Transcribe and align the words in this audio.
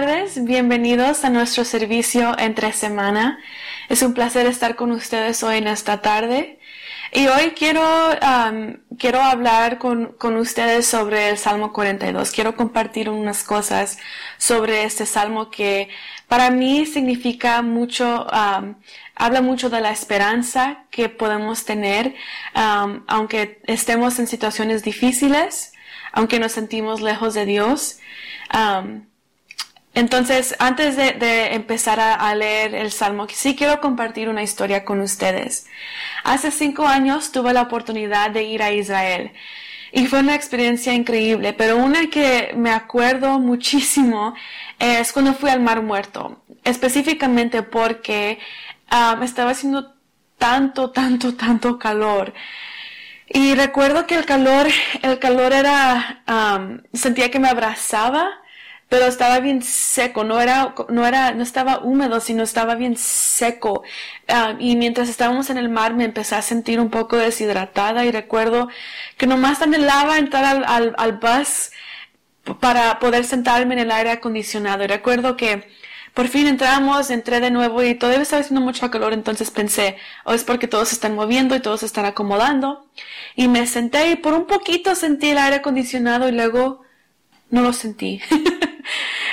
Tardes, 0.00 0.42
bienvenidos 0.46 1.26
a 1.26 1.28
nuestro 1.28 1.62
servicio 1.62 2.34
entre 2.38 2.72
semana. 2.72 3.38
Es 3.90 4.00
un 4.00 4.14
placer 4.14 4.46
estar 4.46 4.74
con 4.74 4.92
ustedes 4.92 5.42
hoy 5.42 5.58
en 5.58 5.68
esta 5.68 6.00
tarde. 6.00 6.58
Y 7.12 7.26
hoy 7.26 7.50
quiero, 7.50 7.82
quiero 8.98 9.20
hablar 9.20 9.76
con, 9.76 10.14
con, 10.14 10.38
ustedes 10.38 10.86
sobre 10.86 11.28
el 11.28 11.36
Salmo 11.36 11.74
42. 11.74 12.30
Quiero 12.30 12.56
compartir 12.56 13.10
unas 13.10 13.44
cosas 13.44 13.98
sobre 14.38 14.84
este 14.84 15.04
Salmo 15.04 15.50
que 15.50 15.90
para 16.28 16.50
mí 16.50 16.86
significa 16.86 17.60
mucho, 17.60 18.26
habla 18.30 19.42
mucho 19.42 19.68
de 19.68 19.82
la 19.82 19.90
esperanza 19.90 20.84
que 20.90 21.10
podemos 21.10 21.66
tener, 21.66 22.14
aunque 22.54 23.60
estemos 23.66 24.18
en 24.18 24.28
situaciones 24.28 24.82
difíciles, 24.82 25.74
aunque 26.12 26.40
nos 26.40 26.52
sentimos 26.52 27.02
lejos 27.02 27.34
de 27.34 27.44
Dios. 27.44 27.98
Entonces, 29.94 30.54
antes 30.60 30.96
de, 30.96 31.54
empezar 31.54 31.98
a, 32.00 32.34
leer 32.34 32.74
el 32.74 32.92
Salmo, 32.92 33.26
sí 33.28 33.56
quiero 33.56 33.80
compartir 33.80 34.28
una 34.28 34.42
historia 34.42 34.84
con 34.84 35.00
ustedes. 35.00 35.66
Hace 36.22 36.50
cinco 36.52 36.86
años 36.86 37.32
tuve 37.32 37.52
la 37.52 37.62
oportunidad 37.62 38.30
de 38.30 38.44
ir 38.44 38.62
a 38.62 38.70
Israel 38.72 39.32
y 39.92 40.06
fue 40.06 40.20
una 40.20 40.36
experiencia 40.36 40.94
increíble, 40.94 41.52
pero 41.52 41.76
una 41.76 42.06
que 42.08 42.52
me 42.56 42.70
acuerdo 42.70 43.40
muchísimo 43.40 44.34
es 44.78 45.12
cuando 45.12 45.34
fui 45.34 45.50
al 45.50 45.60
Mar 45.60 45.82
Muerto, 45.82 46.40
específicamente 46.62 47.62
porque 47.64 48.38
um, 48.92 49.22
estaba 49.24 49.50
haciendo 49.50 49.94
tanto, 50.38 50.90
tanto, 50.92 51.34
tanto 51.34 51.78
calor. 51.78 52.32
Y 53.28 53.54
recuerdo 53.54 54.06
que 54.06 54.16
el 54.16 54.24
calor, 54.24 54.68
el 55.02 55.18
calor 55.18 55.52
era, 55.52 56.22
um, 56.28 56.80
sentía 56.92 57.30
que 57.30 57.40
me 57.40 57.48
abrazaba 57.48 58.39
pero 58.90 59.06
estaba 59.06 59.38
bien 59.40 59.62
seco, 59.62 60.24
no 60.24 60.40
era, 60.40 60.74
no 60.88 61.06
era, 61.06 61.32
no 61.32 61.44
estaba 61.44 61.78
húmedo, 61.78 62.20
sino 62.20 62.42
estaba 62.42 62.74
bien 62.74 62.96
seco. 62.96 63.84
Ah, 64.28 64.56
y 64.58 64.76
mientras 64.76 65.08
estábamos 65.08 65.48
en 65.48 65.58
el 65.58 65.68
mar 65.68 65.94
me 65.94 66.04
empecé 66.04 66.34
a 66.34 66.42
sentir 66.42 66.80
un 66.80 66.90
poco 66.90 67.16
deshidratada 67.16 68.04
y 68.04 68.10
recuerdo 68.10 68.68
que 69.16 69.28
nomás 69.28 69.62
anhelaba 69.62 70.18
entrar 70.18 70.44
al, 70.44 70.64
al, 70.64 70.94
al 70.98 71.12
bus 71.18 71.70
para 72.60 72.98
poder 72.98 73.24
sentarme 73.24 73.74
en 73.74 73.80
el 73.80 73.90
aire 73.92 74.10
acondicionado. 74.10 74.84
Y 74.84 74.88
recuerdo 74.88 75.36
que 75.36 75.68
por 76.14 76.28
fin 76.28 76.48
entramos, 76.48 77.10
entré 77.10 77.40
de 77.40 77.52
nuevo 77.52 77.84
y 77.84 77.94
todavía 77.94 78.22
estaba 78.22 78.40
haciendo 78.42 78.60
mucho 78.60 78.90
calor, 78.90 79.12
entonces 79.12 79.50
pensé, 79.52 79.96
o 80.24 80.32
oh, 80.32 80.34
es 80.34 80.44
porque 80.44 80.66
todos 80.66 80.88
se 80.88 80.94
están 80.96 81.14
moviendo 81.14 81.54
y 81.54 81.60
todos 81.60 81.80
se 81.80 81.86
están 81.86 82.06
acomodando. 82.06 82.86
Y 83.36 83.48
me 83.48 83.66
senté 83.66 84.10
y 84.10 84.16
por 84.16 84.34
un 84.34 84.46
poquito 84.46 84.94
sentí 84.96 85.30
el 85.30 85.38
aire 85.38 85.56
acondicionado 85.56 86.28
y 86.28 86.32
luego 86.32 86.82
no 87.50 87.62
lo 87.62 87.72
sentí. 87.72 88.20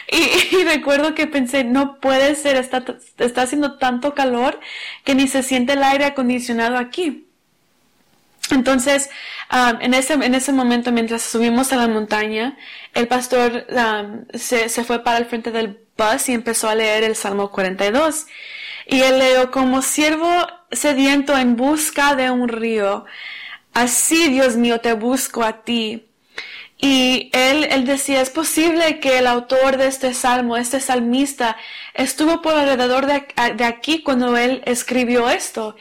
y, 0.51 0.63
recuerdo 0.63 1.13
que 1.15 1.27
pensé, 1.27 1.63
no 1.63 1.99
puede 1.99 2.35
ser, 2.35 2.55
está, 2.55 2.83
está 3.17 3.41
haciendo 3.41 3.77
tanto 3.77 4.13
calor 4.13 4.59
que 5.03 5.15
ni 5.15 5.27
se 5.27 5.43
siente 5.43 5.73
el 5.73 5.83
aire 5.83 6.05
acondicionado 6.05 6.77
aquí. 6.77 7.27
Entonces, 8.51 9.09
um, 9.51 9.81
en, 9.81 9.93
ese, 9.93 10.13
en 10.13 10.33
ese 10.33 10.53
momento, 10.53 10.91
mientras 10.91 11.21
subimos 11.23 11.73
a 11.73 11.75
la 11.75 11.87
montaña, 11.87 12.57
el 12.93 13.07
pastor 13.07 13.65
um, 13.69 14.25
se, 14.33 14.69
se, 14.69 14.83
fue 14.85 15.03
para 15.03 15.17
el 15.17 15.25
frente 15.25 15.51
del 15.51 15.79
bus 15.97 16.29
y 16.29 16.33
empezó 16.33 16.69
a 16.69 16.75
leer 16.75 17.03
el 17.03 17.15
Salmo 17.15 17.51
42. 17.51 18.27
Y 18.87 19.01
él 19.01 19.19
leyó, 19.19 19.51
como 19.51 19.81
siervo 19.81 20.47
sediento 20.71 21.37
en 21.37 21.57
busca 21.57 22.15
de 22.15 22.31
un 22.31 22.47
río, 22.47 23.05
así, 23.73 24.29
Dios 24.29 24.55
mío, 24.55 24.79
te 24.79 24.93
busco 24.93 25.43
a 25.43 25.63
ti. 25.63 26.06
Y 26.79 27.29
él, 27.33 27.65
él 27.71 27.85
decía, 27.85 28.21
es 28.21 28.29
posible 28.29 28.99
que 28.99 29.17
el 29.19 29.27
autor 29.27 29.77
de 29.77 29.87
este 29.87 30.13
salmo, 30.13 30.57
este 30.57 30.79
salmista, 30.79 31.57
estuvo 31.93 32.41
por 32.41 32.53
alrededor 32.55 33.07
de, 33.07 33.25
de 33.55 33.65
aquí 33.65 34.03
cuando 34.03 34.37
él 34.37 34.61
escribió 34.65 35.29
esto. 35.29 35.75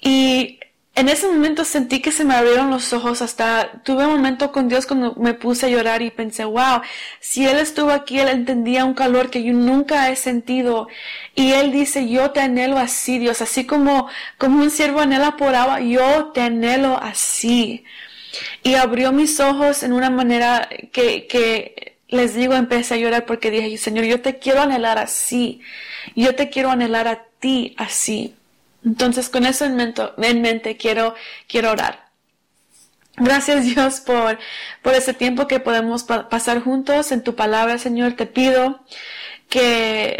Y 0.00 0.60
en 0.94 1.08
ese 1.08 1.26
momento 1.26 1.64
sentí 1.64 2.00
que 2.02 2.12
se 2.12 2.24
me 2.24 2.34
abrieron 2.34 2.70
los 2.70 2.92
ojos, 2.92 3.22
hasta 3.22 3.82
tuve 3.82 4.04
un 4.04 4.12
momento 4.12 4.52
con 4.52 4.68
Dios 4.68 4.86
cuando 4.86 5.14
me 5.14 5.32
puse 5.32 5.66
a 5.66 5.68
llorar 5.70 6.02
y 6.02 6.10
pensé, 6.10 6.44
wow, 6.44 6.82
si 7.18 7.46
Él 7.46 7.58
estuvo 7.58 7.90
aquí, 7.90 8.18
Él 8.20 8.28
entendía 8.28 8.84
un 8.84 8.92
calor 8.94 9.30
que 9.30 9.42
yo 9.42 9.54
nunca 9.54 10.10
he 10.10 10.16
sentido. 10.16 10.88
Y 11.34 11.52
Él 11.52 11.72
dice, 11.72 12.08
yo 12.08 12.30
te 12.32 12.40
anhelo 12.40 12.78
así, 12.78 13.18
Dios, 13.18 13.40
así 13.40 13.64
como, 13.64 14.08
como 14.38 14.62
un 14.62 14.70
siervo 14.70 15.00
anhela 15.00 15.36
por 15.38 15.54
agua, 15.54 15.80
yo 15.80 16.30
te 16.34 16.42
anhelo 16.42 16.98
así. 17.02 17.84
Y 18.62 18.74
abrió 18.74 19.12
mis 19.12 19.40
ojos 19.40 19.82
en 19.82 19.92
una 19.92 20.10
manera 20.10 20.68
que, 20.92 21.26
que 21.26 21.96
les 22.08 22.34
digo, 22.34 22.54
empecé 22.54 22.94
a 22.94 22.98
llorar 22.98 23.26
porque 23.26 23.50
dije, 23.50 23.78
Señor, 23.78 24.04
yo 24.04 24.20
te 24.20 24.38
quiero 24.38 24.60
anhelar 24.60 24.98
así. 24.98 25.60
Yo 26.14 26.34
te 26.34 26.50
quiero 26.50 26.70
anhelar 26.70 27.08
a 27.08 27.24
ti 27.40 27.74
así. 27.78 28.34
Entonces, 28.84 29.28
con 29.28 29.46
eso 29.46 29.64
en 29.64 29.76
mente, 29.76 30.02
en 30.18 30.42
mente 30.42 30.76
quiero, 30.76 31.14
quiero 31.48 31.70
orar. 31.70 32.10
Gracias 33.16 33.64
Dios 33.74 34.00
por, 34.00 34.38
por 34.82 34.94
ese 34.94 35.14
tiempo 35.14 35.46
que 35.46 35.60
podemos 35.60 36.04
pasar 36.04 36.60
juntos 36.60 37.12
en 37.12 37.22
tu 37.22 37.34
palabra, 37.34 37.78
Señor. 37.78 38.12
Te 38.12 38.26
pido 38.26 38.80
que, 39.52 40.16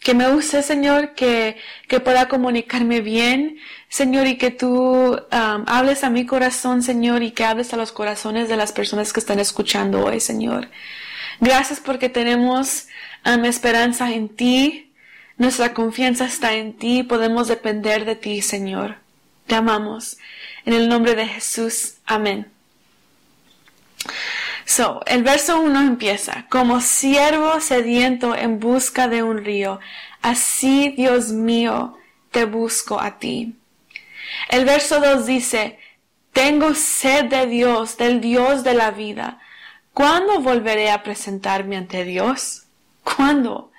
que 0.00 0.12
me 0.12 0.28
use, 0.28 0.64
Señor, 0.64 1.14
que, 1.14 1.56
que 1.86 2.00
pueda 2.00 2.26
comunicarme 2.26 3.00
bien, 3.00 3.58
Señor, 3.88 4.26
y 4.26 4.38
que 4.38 4.50
tú 4.50 5.16
hables 5.30 6.02
a 6.02 6.10
mi 6.10 6.26
corazón, 6.26 6.82
Señor, 6.82 7.22
y 7.22 7.30
que 7.30 7.44
hables 7.44 7.72
a 7.72 7.76
los 7.76 7.92
corazones 7.92 8.48
de 8.48 8.56
las 8.56 8.72
personas 8.72 9.12
que 9.12 9.20
están 9.20 9.38
escuchando 9.38 10.04
hoy, 10.04 10.18
Señor. 10.18 10.68
Gracias 11.38 11.78
porque 11.78 12.08
tenemos 12.08 12.88
esperanza 13.24 14.10
en 14.12 14.28
ti, 14.28 14.92
nuestra 15.36 15.72
confianza 15.72 16.24
está 16.24 16.54
en 16.54 16.72
ti, 16.72 17.04
podemos 17.04 17.46
depender 17.46 18.04
de 18.04 18.16
ti, 18.16 18.42
Señor. 18.42 18.96
Te 19.46 19.54
amamos. 19.54 20.18
En 20.64 20.72
el 20.74 20.88
nombre 20.88 21.14
de 21.14 21.28
Jesús. 21.28 21.94
Amén. 22.04 22.48
El 25.06 25.22
verso 25.22 25.60
1 25.60 25.80
empieza, 25.80 26.46
como 26.48 26.80
siervo 26.80 27.60
sediento 27.60 28.34
en 28.36 28.60
busca 28.60 29.08
de 29.08 29.22
un 29.22 29.44
río, 29.44 29.80
así, 30.22 30.90
Dios 30.96 31.32
mío, 31.32 31.96
te 32.30 32.44
busco 32.44 33.00
a 33.00 33.18
ti. 33.18 33.56
El 34.48 34.64
verso 34.64 35.00
2 35.00 35.26
dice, 35.26 35.78
tengo 36.32 36.74
sed 36.74 37.26
de 37.26 37.46
Dios, 37.46 37.96
del 37.96 38.20
Dios 38.20 38.62
de 38.62 38.74
la 38.74 38.90
vida. 38.90 39.40
¿Cuándo 39.92 40.40
volveré 40.40 40.90
a 40.90 41.02
presentarme 41.02 41.76
ante 41.76 42.04
Dios? 42.04 42.64
¿Cuándo? 43.02 43.72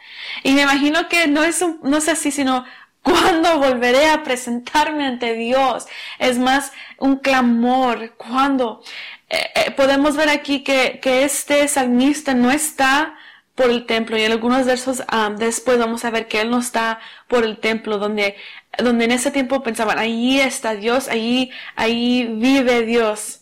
Y 0.44 0.52
me 0.53 0.63
imagino 0.63 1.08
que 1.08 1.28
no 1.28 1.44
es, 1.44 1.63
no 1.84 1.98
es 1.98 2.09
así, 2.09 2.31
sino 2.31 2.66
¿Cuándo 3.03 3.58
volveré 3.58 4.09
a 4.09 4.24
presentarme 4.24 5.08
ante 5.08 5.34
Dios? 5.34 5.88
Es 6.19 6.38
más 6.38 6.72
un 7.00 7.18
clamor. 7.18 8.13
¿Cuándo? 8.16 8.84
Eh, 9.31 9.50
eh, 9.56 9.72
podemos 9.72 10.18
ver 10.18 10.28
aquí 10.28 10.62
que, 10.62 11.00
que, 11.02 11.24
este 11.24 11.66
salmista 11.69 12.34
no 12.34 12.52
está 12.52 13.16
por 13.56 13.69
el 13.69 13.86
templo 13.86 14.18
y 14.18 14.24
en 14.24 14.34
algunos 14.34 14.66
versos 14.66 15.03
después 15.38 15.78
vamos 15.80 16.04
a 16.04 16.12
ver 16.12 16.28
que 16.28 16.42
él 16.42 16.50
no 16.50 16.60
está 16.60 17.00
por 17.30 17.45
el 17.45 17.57
templo 17.57 17.98
donde, 17.98 18.36
donde 18.78 19.06
en 19.06 19.12
ese 19.12 19.31
tiempo 19.31 19.63
pensaban, 19.63 20.00
ahí 20.00 20.42
está 20.42 20.75
Dios, 20.75 21.07
ahí, 21.07 21.50
ahí 21.78 22.28
vive 22.28 22.81
Dios. 22.83 23.39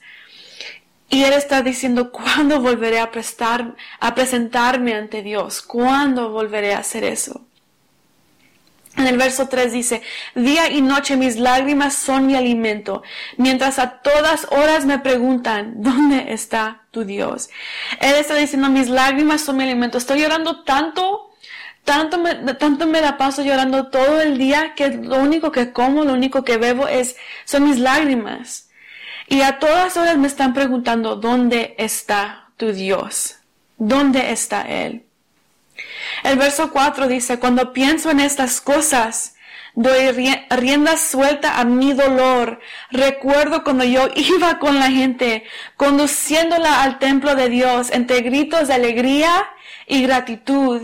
Y 1.09 1.23
él 1.23 1.33
está 1.33 1.63
diciendo, 1.63 2.11
¿cuándo 2.11 2.61
volveré 2.61 2.99
a 2.99 3.09
prestar, 3.09 3.75
a 3.99 4.13
presentarme 4.13 4.93
ante 4.93 5.23
Dios? 5.23 5.63
¿Cuándo 5.63 6.29
volveré 6.29 6.75
a 6.75 6.79
hacer 6.79 7.03
eso? 7.03 7.48
En 8.99 9.07
el 9.07 9.17
verso 9.17 9.47
3 9.47 9.71
dice, 9.71 10.01
día 10.35 10.69
y 10.69 10.81
noche 10.81 11.15
mis 11.15 11.37
lágrimas 11.37 11.95
son 11.95 12.27
mi 12.27 12.35
alimento, 12.35 13.01
mientras 13.37 13.79
a 13.79 14.01
todas 14.01 14.45
horas 14.51 14.85
me 14.85 14.99
preguntan, 14.99 15.75
¿dónde 15.81 16.33
está 16.33 16.81
tu 16.91 17.05
Dios? 17.05 17.49
Él 18.01 18.15
está 18.15 18.35
diciendo, 18.35 18.67
mis 18.67 18.89
lágrimas 18.89 19.39
son 19.39 19.55
mi 19.55 19.63
alimento. 19.63 19.97
Estoy 19.97 20.19
llorando 20.19 20.65
tanto, 20.65 21.31
tanto 21.85 22.17
me, 22.17 22.35
tanto 22.55 22.87
me 22.87 22.99
la 22.99 23.17
paso 23.17 23.41
llorando 23.41 23.87
todo 23.87 24.19
el 24.19 24.37
día 24.37 24.73
que 24.75 24.89
lo 24.89 25.15
único 25.15 25.53
que 25.53 25.71
como, 25.71 26.03
lo 26.03 26.11
único 26.11 26.43
que 26.43 26.57
bebo 26.57 26.89
es, 26.89 27.15
son 27.45 27.69
mis 27.69 27.79
lágrimas. 27.79 28.69
Y 29.29 29.43
a 29.43 29.59
todas 29.59 29.95
horas 29.95 30.17
me 30.17 30.27
están 30.27 30.53
preguntando, 30.53 31.15
¿dónde 31.15 31.73
está 31.77 32.49
tu 32.57 32.73
Dios? 32.73 33.37
¿Dónde 33.77 34.33
está 34.33 34.63
Él? 34.63 35.05
El 36.23 36.37
verso 36.37 36.71
4 36.71 37.07
dice, 37.07 37.39
cuando 37.39 37.73
pienso 37.73 38.11
en 38.11 38.19
estas 38.19 38.61
cosas, 38.61 39.35
doy 39.75 40.11
rienda 40.49 40.97
suelta 40.97 41.59
a 41.59 41.65
mi 41.65 41.93
dolor. 41.93 42.59
Recuerdo 42.91 43.63
cuando 43.63 43.83
yo 43.83 44.09
iba 44.15 44.59
con 44.59 44.79
la 44.79 44.89
gente, 44.91 45.43
conduciéndola 45.77 46.83
al 46.83 46.99
templo 46.99 47.35
de 47.35 47.49
Dios, 47.49 47.91
entre 47.91 48.21
gritos 48.21 48.67
de 48.67 48.73
alegría 48.73 49.47
y 49.87 50.03
gratitud. 50.03 50.81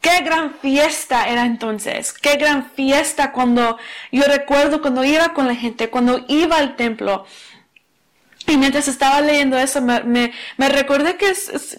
Qué 0.00 0.20
gran 0.22 0.52
fiesta 0.60 1.28
era 1.28 1.46
entonces, 1.46 2.12
qué 2.12 2.36
gran 2.36 2.70
fiesta 2.72 3.32
cuando 3.32 3.78
yo 4.12 4.24
recuerdo 4.24 4.82
cuando 4.82 5.02
iba 5.02 5.32
con 5.32 5.46
la 5.46 5.54
gente, 5.54 5.88
cuando 5.88 6.26
iba 6.28 6.58
al 6.58 6.76
templo. 6.76 7.24
Y 8.46 8.56
mientras 8.58 8.88
estaba 8.88 9.20
leyendo 9.20 9.58
eso, 9.58 9.80
me, 9.80 10.02
me, 10.02 10.32
me 10.58 10.68
recordé 10.68 11.16
que 11.16 11.30
es, 11.30 11.76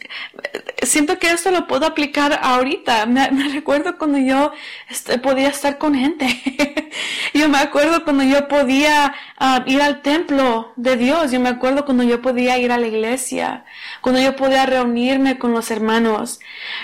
siento 0.84 1.20
que 1.20 1.32
esto 1.32 1.52
lo 1.52 1.68
puedo 1.68 1.86
aplicar 1.86 2.40
ahorita. 2.42 3.06
Me, 3.06 3.30
me 3.32 3.50
recuerdo 3.50 3.98
cuando 3.98 4.18
yo 4.18 4.52
este, 4.90 5.20
podía 5.20 5.50
estar 5.50 5.78
con 5.78 5.94
gente. 5.94 6.28
yo 7.34 7.50
me 7.50 7.60
acuerdo 7.60 8.04
cuando 8.04 8.24
yo 8.24 8.48
podía 8.48 9.14
uh, 9.40 9.70
ir 9.70 9.82
al 9.82 10.02
templo 10.02 10.74
de 10.76 10.98
Dios. 10.98 11.32
Yo 11.32 11.40
me 11.40 11.50
acuerdo 11.50 11.86
cuando 11.86 12.04
yo 12.04 12.22
podía 12.22 12.58
ir 12.58 12.72
a 12.72 12.78
la 12.78 12.88
iglesia. 12.88 13.66
Cuando 14.02 14.22
yo 14.22 14.36
podía 14.36 14.66
reunirme 14.66 15.38
con 15.38 15.54
los 15.54 15.72
hermanos. 15.72 16.40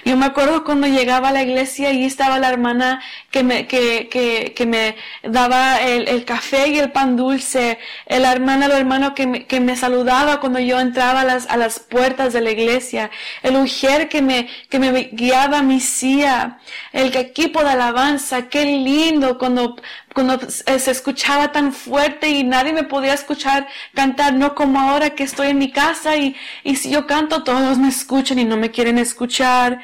Yo 0.05 0.17
me 0.17 0.25
acuerdo 0.25 0.63
cuando 0.63 0.87
llegaba 0.87 1.29
a 1.29 1.31
la 1.31 1.43
iglesia 1.43 1.91
y 1.91 2.05
estaba 2.05 2.39
la 2.39 2.49
hermana 2.49 3.01
que 3.29 3.43
me, 3.43 3.67
que, 3.67 4.09
que, 4.09 4.53
que 4.55 4.65
me 4.65 4.95
daba 5.23 5.81
el, 5.81 6.25
café 6.25 6.67
y 6.69 6.79
el 6.79 6.91
pan 6.91 7.15
dulce. 7.15 7.79
La 8.07 8.31
hermana, 8.31 8.65
el 8.65 8.71
hermano 8.71 9.15
que 9.15 9.27
me, 9.27 9.45
que 9.45 9.59
me 9.59 9.75
saludaba 9.75 10.39
cuando 10.39 10.59
yo 10.59 10.79
entraba 10.79 11.21
a 11.21 11.25
las, 11.25 11.49
a 11.49 11.57
las 11.57 11.79
puertas 11.79 12.33
de 12.33 12.41
la 12.41 12.51
iglesia. 12.51 13.11
El 13.43 13.53
mujer 13.53 14.09
que 14.09 14.21
me, 14.21 14.49
que 14.69 14.79
me 14.79 14.91
guiaba 15.13 15.59
a 15.59 15.63
mi 15.63 15.79
silla. 15.79 16.59
El 16.91 17.15
equipo 17.15 17.63
de 17.63 17.69
alabanza. 17.71 18.49
Qué 18.49 18.65
lindo 18.65 19.37
cuando 19.37 19.75
cuando 20.13 20.39
se 20.49 20.91
escuchaba 20.91 21.51
tan 21.51 21.73
fuerte 21.73 22.29
y 22.29 22.43
nadie 22.43 22.73
me 22.73 22.83
podía 22.83 23.13
escuchar 23.13 23.67
cantar, 23.93 24.33
no 24.33 24.55
como 24.55 24.79
ahora 24.79 25.11
que 25.11 25.23
estoy 25.23 25.49
en 25.49 25.57
mi 25.57 25.71
casa 25.71 26.17
y, 26.17 26.35
y 26.63 26.75
si 26.75 26.89
yo 26.89 27.07
canto 27.07 27.43
todos 27.43 27.77
me 27.77 27.89
escuchan 27.89 28.39
y 28.39 28.45
no 28.45 28.57
me 28.57 28.71
quieren 28.71 28.97
escuchar. 28.97 29.81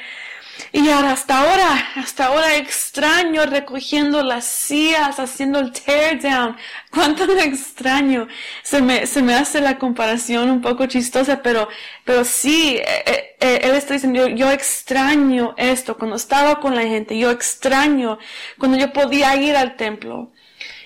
Y 0.77 0.89
ahora, 0.89 1.13
hasta 1.13 1.39
ahora, 1.39 1.88
hasta 1.95 2.27
ahora 2.27 2.56
extraño 2.56 3.47
recogiendo 3.47 4.21
las 4.21 4.45
sillas, 4.45 5.19
haciendo 5.19 5.57
el 5.57 5.71
tear 5.71 6.21
down. 6.21 6.56
Cuánto 6.91 7.24
extraño. 7.39 8.27
Se 8.62 8.79
me, 8.83 9.07
se 9.07 9.24
me 9.24 9.33
hace 9.33 9.59
la 9.59 9.79
comparación 9.79 10.51
un 10.51 10.62
poco 10.62 10.85
chistosa, 10.85 11.41
pero, 11.41 11.68
pero 12.06 12.24
sí, 12.24 12.77
eh, 12.77 13.03
eh, 13.07 13.35
eh, 13.39 13.59
él 13.63 13.71
está 13.71 13.95
diciendo, 13.95 14.27
yo, 14.27 14.51
extraño 14.51 15.56
esto. 15.57 15.97
Cuando 15.97 16.15
estaba 16.15 16.59
con 16.59 16.75
la 16.75 16.83
gente, 16.83 17.18
yo 17.18 17.31
extraño 17.31 18.19
cuando 18.59 18.77
yo 18.77 18.94
podía 18.94 19.35
ir 19.35 19.56
al 19.56 19.77
templo. 19.77 20.31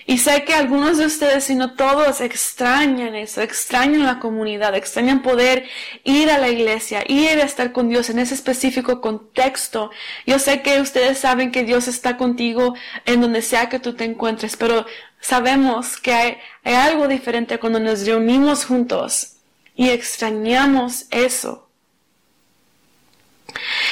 Y 0.06 0.18
sé 0.18 0.44
que 0.44 0.54
algunos 0.54 0.98
de 0.98 1.06
ustedes, 1.06 1.44
si 1.44 1.54
no 1.54 1.74
todos, 1.74 2.20
extrañan 2.20 3.14
eso, 3.14 3.40
extrañan 3.40 4.04
la 4.04 4.18
comunidad, 4.18 4.74
extrañan 4.74 5.22
poder 5.22 5.68
ir 6.02 6.30
a 6.30 6.38
la 6.38 6.48
iglesia, 6.48 7.04
ir 7.06 7.40
a 7.40 7.44
estar 7.44 7.72
con 7.72 7.88
Dios 7.88 8.10
en 8.10 8.18
ese 8.18 8.34
específico 8.34 9.00
contexto. 9.00 9.90
Yo 10.26 10.38
sé 10.38 10.62
que 10.62 10.80
ustedes 10.80 11.18
saben 11.18 11.52
que 11.52 11.64
Dios 11.64 11.86
está 11.86 12.16
contigo 12.16 12.74
en 13.06 13.20
donde 13.20 13.42
sea 13.42 13.68
que 13.68 13.78
tú 13.78 13.94
te 13.94 14.04
encuentres, 14.04 14.56
pero 14.56 14.86
sabemos 15.20 15.98
que 15.98 16.12
hay, 16.12 16.38
algo 16.64 17.08
diferente 17.08 17.58
cuando 17.58 17.80
nos 17.80 18.04
reunimos 18.04 18.64
juntos 18.64 19.34
y 19.74 19.88
extrañamos 19.90 21.06
eso. 21.10 21.68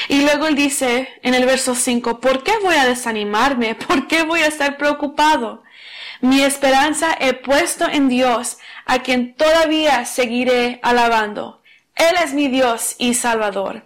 Y 0.08 0.22
luego 0.22 0.46
él 0.46 0.56
dice 0.56 1.08
en 1.22 1.34
el 1.34 1.44
verso 1.46 1.74
5, 1.74 2.20
¿por 2.20 2.42
qué 2.42 2.52
voy 2.62 2.74
a 2.74 2.86
desanimarme? 2.86 3.74
¿Por 3.74 4.08
qué 4.08 4.22
voy 4.24 4.40
a 4.40 4.46
estar 4.46 4.76
preocupado? 4.76 5.62
Mi 6.20 6.43
esperanza 6.43 7.17
he 7.19 7.32
puesto 7.32 7.88
en 7.88 8.08
Dios, 8.08 8.58
a 8.87 9.00
quien 9.00 9.34
todavía 9.34 10.05
seguiré 10.05 10.81
alabando. 10.82 11.61
Él 12.00 12.17
es 12.25 12.32
mi 12.32 12.49
Dios 12.49 12.96
y 12.99 13.12
Salvador. 13.12 13.82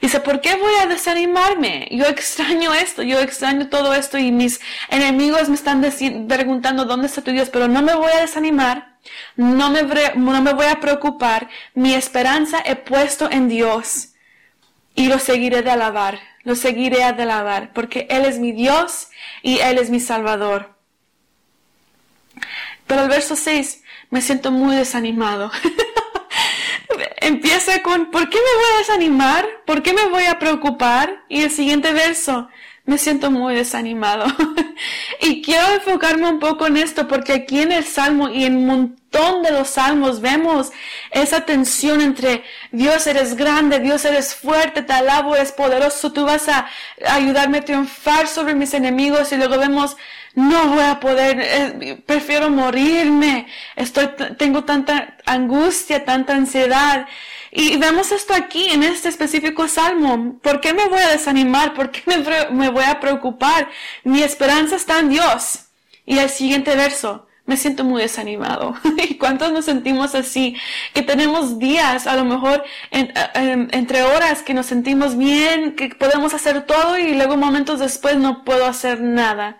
Dice, 0.00 0.20
¿por 0.20 0.40
qué 0.40 0.54
voy 0.54 0.74
a 0.80 0.86
desanimarme? 0.86 1.88
Yo 1.90 2.06
extraño 2.06 2.72
esto, 2.72 3.02
yo 3.02 3.18
extraño 3.18 3.68
todo 3.68 3.94
esto 3.94 4.16
y 4.16 4.30
mis 4.30 4.60
enemigos 4.90 5.48
me 5.48 5.56
están 5.56 5.84
preguntando 6.28 6.84
dónde 6.84 7.08
está 7.08 7.22
tu 7.22 7.32
Dios, 7.32 7.50
pero 7.50 7.66
no 7.66 7.82
me 7.82 7.94
voy 7.94 8.12
a 8.12 8.20
desanimar, 8.20 8.96
no 9.34 9.70
me, 9.70 9.82
no 10.14 10.42
me 10.42 10.52
voy 10.52 10.66
a 10.66 10.78
preocupar. 10.78 11.48
Mi 11.74 11.94
esperanza 11.94 12.62
he 12.64 12.76
puesto 12.76 13.28
en 13.28 13.48
Dios 13.48 14.10
y 14.94 15.08
lo 15.08 15.18
seguiré 15.18 15.62
de 15.62 15.72
alabar, 15.72 16.20
lo 16.44 16.54
seguiré 16.54 16.98
de 17.12 17.22
alabar, 17.22 17.72
porque 17.72 18.06
Él 18.08 18.24
es 18.24 18.38
mi 18.38 18.52
Dios 18.52 19.08
y 19.42 19.58
Él 19.58 19.78
es 19.78 19.90
mi 19.90 19.98
Salvador. 19.98 20.77
Pero 22.88 23.02
el 23.02 23.08
verso 23.08 23.36
6 23.36 23.82
me 24.10 24.20
siento 24.20 24.50
muy 24.50 24.74
desanimado. 24.74 25.52
Empieza 27.20 27.82
con, 27.82 28.10
¿por 28.10 28.28
qué 28.30 28.38
me 28.38 28.58
voy 28.58 28.74
a 28.74 28.78
desanimar? 28.78 29.46
¿Por 29.66 29.82
qué 29.82 29.92
me 29.92 30.06
voy 30.08 30.24
a 30.24 30.38
preocupar? 30.38 31.22
Y 31.28 31.42
el 31.42 31.50
siguiente 31.50 31.92
verso, 31.92 32.48
me 32.86 32.96
siento 32.96 33.30
muy 33.30 33.54
desanimado. 33.54 34.24
y 35.20 35.42
quiero 35.42 35.74
enfocarme 35.74 36.28
un 36.28 36.40
poco 36.40 36.66
en 36.66 36.78
esto 36.78 37.06
porque 37.06 37.34
aquí 37.34 37.60
en 37.60 37.72
el 37.72 37.84
Salmo 37.84 38.30
y 38.30 38.44
en 38.44 38.96
montón 39.18 39.42
de 39.42 39.50
los 39.50 39.68
salmos 39.68 40.20
vemos 40.20 40.70
esa 41.10 41.42
tensión 41.42 42.00
entre 42.00 42.44
Dios 42.72 43.06
eres 43.06 43.36
grande, 43.36 43.80
Dios 43.80 44.04
eres 44.04 44.34
fuerte, 44.34 44.82
te 44.82 44.92
alabo, 44.92 45.34
eres 45.34 45.52
poderoso, 45.52 46.12
tú 46.12 46.24
vas 46.24 46.48
a 46.48 46.66
ayudarme 47.06 47.58
a 47.58 47.64
triunfar 47.64 48.28
sobre 48.28 48.54
mis 48.54 48.74
enemigos 48.74 49.32
y 49.32 49.36
luego 49.36 49.58
vemos 49.58 49.96
no 50.34 50.68
voy 50.68 50.84
a 50.84 51.00
poder, 51.00 51.40
eh, 51.40 52.02
prefiero 52.06 52.48
morirme, 52.50 53.48
estoy, 53.74 54.08
tengo 54.36 54.64
tanta 54.64 55.16
angustia, 55.26 56.04
tanta 56.04 56.34
ansiedad. 56.34 57.08
Y 57.50 57.76
vemos 57.78 58.12
esto 58.12 58.34
aquí 58.34 58.70
en 58.70 58.82
este 58.84 59.08
específico 59.08 59.66
salmo. 59.66 60.38
¿Por 60.40 60.60
qué 60.60 60.74
me 60.74 60.86
voy 60.86 61.00
a 61.00 61.08
desanimar? 61.08 61.74
¿Por 61.74 61.90
qué 61.90 62.02
me, 62.06 62.18
me 62.50 62.68
voy 62.68 62.84
a 62.84 63.00
preocupar? 63.00 63.68
Mi 64.04 64.22
esperanza 64.22 64.76
está 64.76 65.00
en 65.00 65.08
Dios. 65.08 65.60
Y 66.04 66.18
el 66.18 66.30
siguiente 66.30 66.76
verso, 66.76 67.27
me 67.48 67.56
siento 67.56 67.82
muy 67.82 68.02
desanimado. 68.02 68.76
¿Y 69.08 69.14
cuántos 69.14 69.50
nos 69.52 69.64
sentimos 69.64 70.14
así? 70.14 70.54
Que 70.92 71.00
tenemos 71.00 71.58
días, 71.58 72.06
a 72.06 72.14
lo 72.14 72.26
mejor 72.26 72.62
entre 72.90 74.02
horas, 74.02 74.42
que 74.42 74.52
nos 74.52 74.66
sentimos 74.66 75.16
bien, 75.16 75.74
que 75.74 75.88
podemos 75.88 76.34
hacer 76.34 76.66
todo 76.66 76.98
y 76.98 77.14
luego 77.14 77.38
momentos 77.38 77.80
después 77.80 78.18
no 78.18 78.44
puedo 78.44 78.66
hacer 78.66 79.00
nada. 79.00 79.56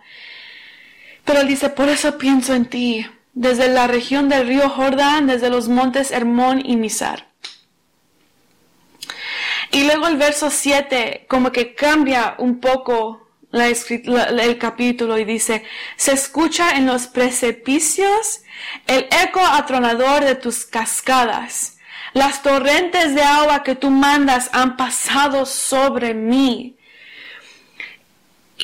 Pero 1.25 1.41
él 1.41 1.47
dice, 1.47 1.69
por 1.69 1.89
eso 1.89 2.19
pienso 2.19 2.53
en 2.53 2.65
ti, 2.65 3.07
desde 3.33 3.67
la 3.69 3.87
región 3.87 4.29
del 4.29 4.45
río 4.45 4.69
Jordán, 4.69 5.25
desde 5.25 5.49
los 5.49 5.67
montes 5.67 6.11
Hermón 6.11 6.61
y 6.63 6.77
Misar. 6.77 7.27
Y 9.71 9.83
luego 9.85 10.05
el 10.07 10.17
verso 10.17 10.51
7 10.51 11.25
como 11.27 11.51
que 11.51 11.73
cambia 11.73 12.35
un 12.37 12.59
poco 12.59 13.28
el 13.51 14.57
capítulo 14.57 15.17
y 15.17 15.25
dice, 15.25 15.63
se 15.95 16.13
escucha 16.13 16.71
en 16.77 16.85
los 16.85 17.07
precipicios 17.07 18.41
el 18.87 19.07
eco 19.23 19.39
atronador 19.39 20.23
de 20.23 20.35
tus 20.35 20.65
cascadas. 20.65 21.77
Las 22.13 22.41
torrentes 22.41 23.15
de 23.15 23.23
agua 23.23 23.63
que 23.63 23.75
tú 23.75 23.89
mandas 23.89 24.49
han 24.53 24.77
pasado 24.77 25.45
sobre 25.45 26.13
mí. 26.13 26.75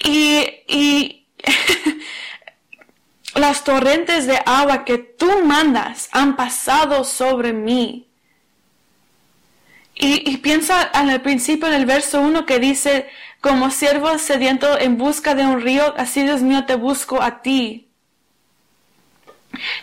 Y, 0.03 0.45
y 0.67 1.27
las 3.35 3.63
torrentes 3.63 4.27
de 4.27 4.39
agua 4.45 4.83
que 4.83 4.97
tú 4.97 5.43
mandas 5.43 6.09
han 6.11 6.35
pasado 6.35 7.03
sobre 7.03 7.53
mí. 7.53 8.07
Y, 9.97 10.37
piensa 10.37 10.91
en 10.93 11.09
el 11.09 11.21
principio, 11.21 11.67
en 11.67 11.73
el 11.73 11.85
verso 11.85 12.19
1 12.21 12.45
que 12.45 12.59
dice, 12.59 13.07
como 13.39 13.71
siervo 13.71 14.17
sediento 14.19 14.77
en 14.77 14.97
busca 14.97 15.35
de 15.35 15.45
un 15.45 15.61
río, 15.61 15.93
así 15.97 16.23
Dios 16.23 16.41
mío 16.41 16.65
te 16.65 16.75
busco 16.75 17.21
a 17.21 17.41
ti. 17.41 17.87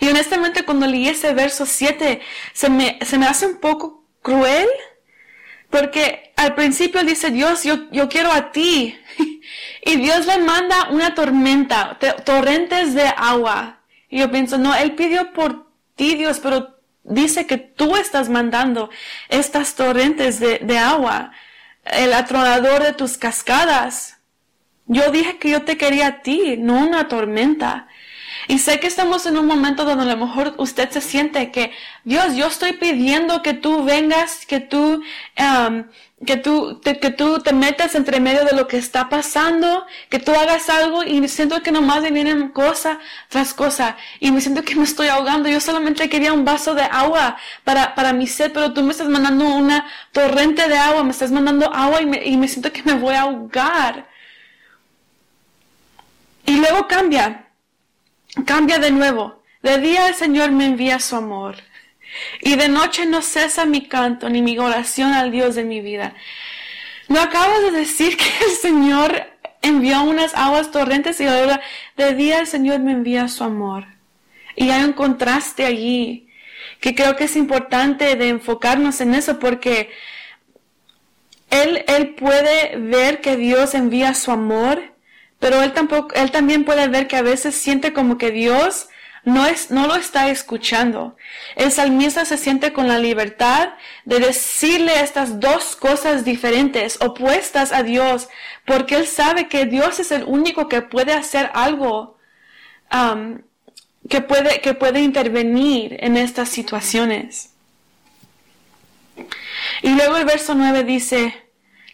Y 0.00 0.09
honestamente 0.09 0.64
cuando 0.64 0.87
leí 0.87 1.09
ese 1.09 1.33
verso 1.33 1.64
7, 1.64 2.21
se 2.52 2.69
me, 2.69 2.99
se 3.00 3.16
me 3.16 3.26
hace 3.26 3.47
un 3.47 3.57
poco 3.57 4.04
cruel, 4.21 4.69
porque 5.71 6.35
al 6.37 6.54
principio 6.54 7.02
dice 7.04 7.31
Dios, 7.31 7.64
yo, 7.64 7.90
yo 7.90 8.09
quiero 8.09 8.31
a 8.33 8.52
ti. 8.52 8.99
Y 9.85 9.97
Dios 9.97 10.26
le 10.26 10.38
manda 10.38 10.90
una 10.90 11.14
tormenta, 11.16 11.99
torrentes 12.25 12.95
de 12.95 13.02
agua. 13.16 13.81
Y 14.09 14.21
yo 14.21 14.31
pienso, 14.31 14.57
no, 14.57 14.73
Él 14.76 14.95
pidió 14.95 15.33
por 15.33 15.66
ti, 15.97 16.14
Dios, 16.14 16.38
pero 16.40 16.72
dice 17.04 17.47
que 17.47 17.59
tú 17.59 17.97
estás 17.97 18.28
mandando 18.28 18.90
estas 19.28 19.75
torrentes 19.75 20.40
de, 20.40 20.59
de 20.59 20.78
agua, 20.78 21.32
el 21.85 22.12
atronador 22.12 22.82
de 22.82 22.92
tus 22.92 23.18
cascadas. 23.18 24.18
Yo 24.87 25.11
dije 25.11 25.38
que 25.38 25.50
yo 25.50 25.62
te 25.62 25.76
quería 25.76 26.06
a 26.09 26.23
ti, 26.23 26.56
no 26.59 26.78
una 26.78 27.09
tormenta. 27.09 27.88
Y 28.49 28.59
sé 28.59 28.80
que 28.80 28.87
estamos 28.87 29.26
en 29.26 29.38
un 29.38 29.47
momento 29.47 29.85
donde 29.85 30.04
a 30.04 30.14
lo 30.14 30.26
mejor 30.26 30.54
usted 30.59 30.90
se 30.90 31.00
siente 31.00 31.50
que, 31.50 31.73
Dios, 32.04 32.35
yo 32.35 32.47
estoy 32.47 32.73
pidiendo 32.73 33.42
que 33.42 33.54
tú 33.54 33.85
vengas, 33.85 34.47
que 34.47 34.61
tú, 34.61 35.02
um, 35.38 35.85
que 36.25 36.37
tú, 36.37 36.79
te, 36.81 36.99
que 37.00 37.11
tú 37.11 37.41
te 37.41 37.52
metas 37.52 37.95
entre 37.95 38.21
medio 38.21 38.45
de 38.45 38.55
lo 38.55 38.69
que 38.69 38.76
está 38.76 39.09
pasando, 39.09 39.87
que 40.09 40.19
tú 40.19 40.33
hagas 40.33 40.69
algo 40.69 41.02
y 41.02 41.26
siento 41.29 41.62
que 41.62 41.73
nomás 41.73 42.02
me 42.02 42.11
vienen 42.11 42.49
cosa 42.50 42.99
tras 43.29 43.55
cosa 43.55 43.97
y 44.21 44.31
me 44.31 44.41
siento 44.41 44.62
que 44.62 44.76
me 44.76 44.85
estoy 44.85 45.09
ahogando. 45.09 45.49
Yo 45.49 45.61
solamente 45.61 46.09
quería 46.09 46.33
un 46.33 46.45
vaso 46.45 46.75
de 46.75 46.83
agua 46.83 47.37
para, 47.64 47.95
para 47.95 48.12
mi 48.12 48.26
sed, 48.26 48.52
pero 48.52 48.73
tú 48.73 48.83
me 48.83 48.93
estás 48.93 49.09
mandando 49.09 49.45
una 49.47 49.87
torrente 50.12 50.69
de 50.69 50.79
agua, 50.79 51.02
me 51.02 51.11
estás 51.11 51.33
mandando 51.33 51.73
agua 51.73 52.00
y 52.02 52.07
me, 52.07 52.25
y 52.25 52.37
me 52.37 52.49
siento 52.49 52.73
que 52.73 52.83
me 52.85 52.95
voy 52.95 53.14
a 53.14 53.23
ahogar. 53.23 54.09
Y 56.47 56.57
luego 56.57 56.87
cambia, 56.87 57.47
cambia 58.45 58.79
de 58.79 58.91
nuevo. 58.91 59.43
De 59.62 59.79
día 59.79 60.09
el 60.09 60.14
Señor 60.14 60.50
me 60.52 60.67
envía 60.67 60.99
su 60.99 61.17
amor 61.17 61.57
y 62.40 62.57
de 62.57 62.69
noche 62.69 63.07
no 63.07 63.23
cesa 63.23 63.64
mi 63.64 63.87
canto 63.87 64.28
ni 64.28 64.42
mi 64.42 64.59
oración 64.59 65.12
al 65.12 65.31
Dios 65.31 65.54
de 65.54 65.64
mi 65.64 65.81
vida. 65.81 66.14
¿No 67.09 67.21
acabo 67.21 67.61
de 67.61 67.71
decir 67.73 68.16
que 68.16 68.25
el 68.45 68.52
Señor 68.52 69.26
envió 69.61 70.02
unas 70.02 70.35
aguas 70.35 70.71
torrentes 70.71 71.21
y 71.21 71.26
ahora 71.26 71.61
de 71.97 72.14
día 72.14 72.40
el 72.40 72.47
Señor 72.47 72.81
me 72.81 72.92
envía 72.92 73.28
su 73.28 73.45
amor? 73.45 73.87
Y 74.57 74.71
hay 74.71 74.85
un 74.85 74.92
contraste 74.92 75.64
allí 75.64 76.28
que 76.81 76.95
creo 76.95 77.16
que 77.16 77.25
es 77.25 77.37
importante 77.37 78.16
de 78.16 78.28
enfocarnos 78.28 79.00
en 79.00 79.14
eso 79.14 79.38
porque 79.38 79.90
él, 81.50 81.85
él 81.87 82.14
puede 82.14 82.76
ver 82.76 83.21
que 83.21 83.37
Dios 83.37 83.75
envía 83.75 84.14
su 84.14 84.31
amor, 84.31 84.83
pero 85.38 85.62
él 85.62 85.73
tampoco, 85.73 86.14
él 86.14 86.31
también 86.31 86.64
puede 86.64 86.88
ver 86.88 87.09
que 87.09 87.16
a 87.16 87.23
veces 87.23 87.54
siente 87.54 87.92
como 87.92 88.16
que 88.16 88.31
Dios 88.31 88.88
no, 89.25 89.47
es, 89.47 89.71
no 89.71 89.87
lo 89.87 89.95
está 89.95 90.31
escuchando. 90.31 91.17
El 91.55 91.71
salmista 91.71 92.25
se 92.25 92.37
siente 92.37 92.73
con 92.73 92.88
la 92.88 92.99
libertad 92.99 93.75
de 94.05 94.19
decirle 94.19 95.00
estas 95.00 95.38
dos 95.38 95.76
cosas 95.76 96.25
diferentes, 96.25 96.99
opuestas 97.00 97.73
a 97.73 97.83
Dios, 97.83 98.29
porque 98.67 98.97
él 98.97 99.07
sabe 99.07 99.49
que 99.49 99.67
Dios 99.67 100.00
es 100.00 100.11
el 100.11 100.25
único 100.25 100.69
que 100.69 100.83
puede 100.83 101.12
hacer 101.12 101.50
algo, 101.55 102.19
um, 102.93 103.43
que, 104.09 104.21
puede, 104.21 104.61
que 104.61 104.75
puede 104.75 105.00
intervenir 105.00 105.97
en 106.00 106.17
estas 106.17 106.49
situaciones. 106.49 107.50
Y 109.83 109.91
luego 109.91 110.17
el 110.17 110.25
verso 110.25 110.55
9 110.55 110.83
dice, 110.83 111.35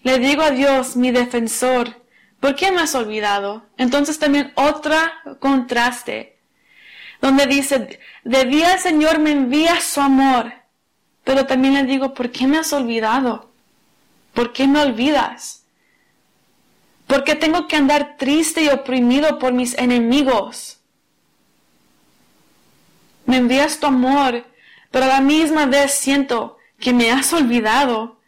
le 0.02 0.18
digo 0.18 0.42
a 0.42 0.50
Dios, 0.50 0.96
mi 0.96 1.10
defensor, 1.10 2.02
¿por 2.40 2.54
qué 2.54 2.72
me 2.72 2.80
has 2.80 2.94
olvidado? 2.94 3.66
Entonces 3.76 4.18
también 4.18 4.52
otra 4.54 5.12
contraste 5.40 6.37
donde 7.20 7.46
dice, 7.46 7.98
de 8.24 8.44
día 8.44 8.74
el 8.74 8.78
Señor 8.78 9.18
me 9.18 9.32
envía 9.32 9.80
su 9.80 10.00
amor, 10.00 10.52
pero 11.24 11.46
también 11.46 11.74
le 11.74 11.84
digo, 11.84 12.14
¿por 12.14 12.30
qué 12.30 12.46
me 12.46 12.58
has 12.58 12.72
olvidado? 12.72 13.50
¿Por 14.34 14.52
qué 14.52 14.66
me 14.66 14.80
olvidas? 14.80 15.64
¿Por 17.06 17.24
qué 17.24 17.34
tengo 17.34 17.66
que 17.66 17.76
andar 17.76 18.16
triste 18.18 18.62
y 18.62 18.68
oprimido 18.68 19.38
por 19.38 19.52
mis 19.52 19.76
enemigos? 19.76 20.78
Me 23.26 23.38
envías 23.38 23.80
tu 23.80 23.86
amor, 23.86 24.44
pero 24.90 25.04
a 25.06 25.08
la 25.08 25.20
misma 25.20 25.66
vez 25.66 25.92
siento 25.92 26.56
que 26.78 26.92
me 26.92 27.10
has 27.10 27.32
olvidado. 27.32 28.18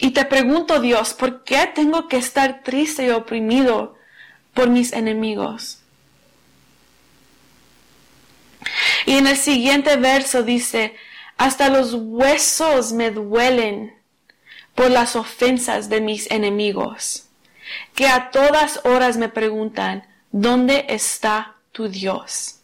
Y 0.00 0.10
te 0.10 0.24
pregunto, 0.24 0.80
Dios, 0.80 1.14
¿por 1.14 1.44
qué 1.44 1.70
tengo 1.72 2.08
que 2.08 2.16
estar 2.16 2.62
triste 2.62 3.06
y 3.06 3.10
oprimido 3.10 3.96
por 4.52 4.68
mis 4.68 4.92
enemigos? 4.92 5.83
Y 9.06 9.12
en 9.12 9.26
el 9.26 9.36
siguiente 9.36 9.96
verso 9.96 10.42
dice, 10.42 10.94
hasta 11.36 11.68
los 11.68 11.94
huesos 11.94 12.92
me 12.92 13.10
duelen 13.10 13.94
por 14.74 14.90
las 14.90 15.16
ofensas 15.16 15.88
de 15.88 16.00
mis 16.00 16.30
enemigos, 16.30 17.28
que 17.94 18.08
a 18.08 18.30
todas 18.30 18.80
horas 18.84 19.16
me 19.16 19.28
preguntan, 19.28 20.06
¿dónde 20.32 20.86
está 20.88 21.54
tu 21.72 21.88
Dios? 21.88 22.60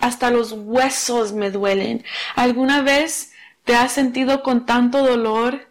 Hasta 0.00 0.30
los 0.30 0.52
huesos 0.52 1.32
me 1.32 1.50
duelen. 1.50 2.04
¿Alguna 2.34 2.82
vez 2.82 3.32
te 3.64 3.74
has 3.74 3.92
sentido 3.92 4.42
con 4.42 4.66
tanto 4.66 5.02
dolor 5.02 5.68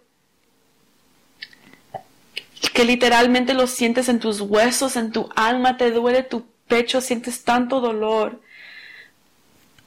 que 2.73 2.85
literalmente 2.85 3.53
lo 3.53 3.67
sientes 3.67 4.09
en 4.09 4.19
tus 4.19 4.41
huesos, 4.41 4.95
en 4.95 5.11
tu 5.11 5.29
alma, 5.35 5.77
te 5.77 5.91
duele 5.91 6.23
tu 6.23 6.45
pecho, 6.67 7.01
sientes 7.01 7.43
tanto 7.43 7.79
dolor? 7.79 8.41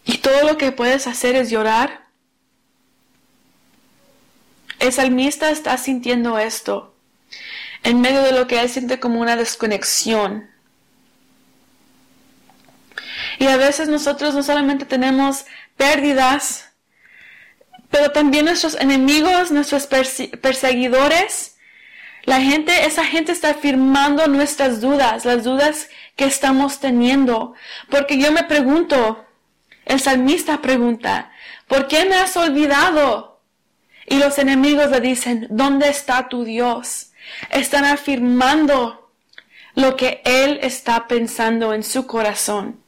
Y 0.07 0.19
todo 0.19 0.45
lo 0.45 0.57
que 0.57 0.73
puedes 0.73 1.07
hacer 1.07 1.35
es 1.37 1.51
llorar. 1.51 2.07
El 4.79 4.93
salmista 4.93 5.51
está 5.51 5.77
sintiendo 5.77 6.39
esto 6.39 6.95
en 7.83 8.01
medio 8.01 8.23
de 8.23 8.33
lo 8.33 8.47
que 8.47 8.61
él 8.61 8.69
siente 8.69 9.01
como 9.01 9.21
una 9.21 9.37
desconexión. 9.37 10.49
Y 13.39 13.47
a 13.47 13.57
veces 13.57 13.89
nosotros 13.89 14.35
no 14.35 14.43
solamente 14.43 14.85
tenemos 14.85 15.45
pérdidas, 15.77 16.71
pero 17.91 18.13
también 18.13 18.45
nuestros 18.45 18.75
enemigos, 18.77 19.51
nuestros 19.51 19.87
perseguidores, 19.87 21.57
la 22.25 22.41
gente, 22.41 22.87
esa 22.87 23.05
gente 23.05 23.33
está 23.33 23.51
afirmando 23.51 24.27
nuestras 24.27 24.81
dudas, 24.81 25.25
las 25.25 25.45
dudas 25.45 25.89
que 26.17 26.25
estamos 26.25 26.81
teniendo. 26.81 27.55
Porque 27.89 28.19
yo 28.19 28.33
me 28.33 28.43
pregunto, 28.45 29.25
el 29.87 30.00
salmista 30.00 30.61
pregunta, 30.61 31.31
¿por 31.69 31.87
qué 31.87 32.05
me 32.05 32.16
has 32.16 32.37
olvidado? 32.37 33.40
Y 34.07 34.16
los 34.19 34.38
enemigos 34.38 34.90
le 34.90 35.00
dicen, 35.00 35.47
¿dónde 35.50 35.88
está 35.88 36.28
tu 36.28 36.45
Dios? 36.45 37.12
Están 37.50 37.85
afirmando 37.85 39.11
lo 39.75 39.97
que 39.97 40.23
él 40.25 40.59
está 40.62 41.07
pensando 41.07 41.73
en 41.73 41.83
su 41.83 42.07
corazón. 42.07 42.81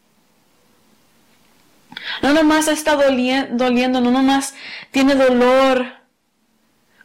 No 2.22 2.32
nomás 2.32 2.68
está 2.68 2.94
doliendo, 2.94 4.00
no 4.00 4.10
nomás 4.10 4.54
tiene 4.90 5.14
dolor, 5.14 5.86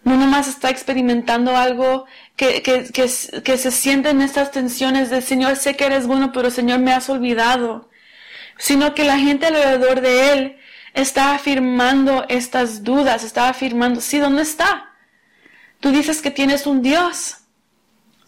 no 0.03 0.15
nomás 0.17 0.47
está 0.47 0.69
experimentando 0.69 1.55
algo 1.55 2.05
que, 2.35 2.61
que, 2.61 2.85
que, 2.91 3.09
que 3.43 3.57
se 3.57 3.71
sienten 3.71 4.21
estas 4.21 4.51
tensiones 4.51 5.09
de 5.09 5.21
Señor, 5.21 5.55
sé 5.55 5.75
que 5.75 5.85
eres 5.85 6.07
bueno, 6.07 6.31
pero 6.31 6.51
Señor 6.51 6.79
me 6.79 6.93
has 6.93 7.09
olvidado 7.09 7.89
sino 8.63 8.95
que 8.95 9.03
la 9.03 9.19
gente 9.19 9.47
alrededor 9.47 9.99
de 9.99 10.31
él 10.31 10.57
está 10.93 11.35
afirmando 11.35 12.23
estas 12.29 12.81
dudas, 12.81 13.25
está 13.25 13.49
afirmando, 13.49 13.99
sí, 13.99 14.19
¿dónde 14.19 14.43
está? 14.43 14.89
Tú 15.81 15.91
dices 15.91 16.21
que 16.21 16.31
tienes 16.31 16.65
un 16.65 16.81
Dios. 16.81 17.39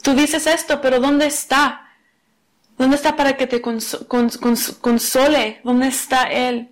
Tú 0.01 0.13
dices 0.13 0.45
esto, 0.45 0.81
pero 0.81 0.99
¿dónde 0.99 1.25
está? 1.25 1.89
¿Dónde 2.77 2.97
está 2.97 3.15
para 3.15 3.37
que 3.37 3.47
te 3.47 3.61
console? 3.61 5.61
¿Dónde 5.63 5.87
está 5.87 6.23
Él? 6.23 6.69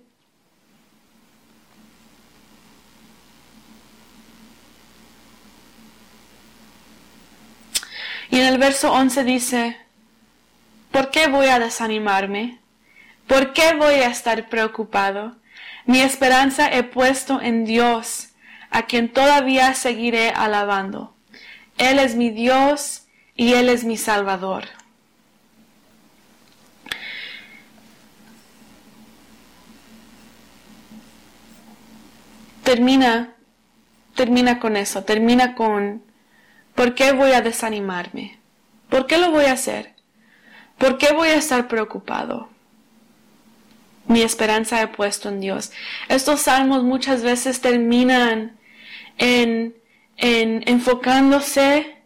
Y 8.28 8.40
en 8.40 8.44
el 8.44 8.58
verso 8.58 8.92
11 8.92 9.24
dice, 9.24 9.78
¿por 10.92 11.10
qué 11.10 11.28
voy 11.28 11.46
a 11.46 11.58
desanimarme? 11.58 12.62
¿Por 13.26 13.52
qué 13.52 13.74
voy 13.74 13.94
a 13.94 14.08
estar 14.08 14.48
preocupado? 14.48 15.36
Mi 15.86 16.00
esperanza 16.00 16.68
he 16.70 16.82
puesto 16.82 17.40
en 17.40 17.64
Dios, 17.64 18.28
a 18.70 18.82
quien 18.86 19.12
todavía 19.12 19.74
seguiré 19.74 20.30
alabando. 20.30 21.14
Él 21.78 21.98
es 21.98 22.16
mi 22.16 22.30
Dios 22.30 23.06
y 23.34 23.54
Él 23.54 23.68
es 23.68 23.84
mi 23.84 23.96
Salvador. 23.96 24.64
Termina, 32.62 33.34
termina 34.14 34.58
con 34.58 34.76
eso, 34.76 35.04
termina 35.04 35.54
con, 35.54 36.02
¿por 36.74 36.94
qué 36.94 37.12
voy 37.12 37.32
a 37.32 37.42
desanimarme? 37.42 38.38
¿Por 38.88 39.06
qué 39.06 39.18
lo 39.18 39.30
voy 39.30 39.44
a 39.44 39.52
hacer? 39.52 39.94
¿Por 40.78 40.98
qué 40.98 41.12
voy 41.12 41.28
a 41.28 41.36
estar 41.36 41.68
preocupado? 41.68 42.53
Mi 44.06 44.22
esperanza 44.22 44.82
he 44.82 44.88
puesto 44.88 45.28
en 45.28 45.40
Dios. 45.40 45.72
Estos 46.08 46.42
salmos 46.42 46.82
muchas 46.82 47.22
veces 47.22 47.60
terminan 47.60 48.58
en, 49.18 49.74
en 50.16 50.62
enfocándose 50.66 51.96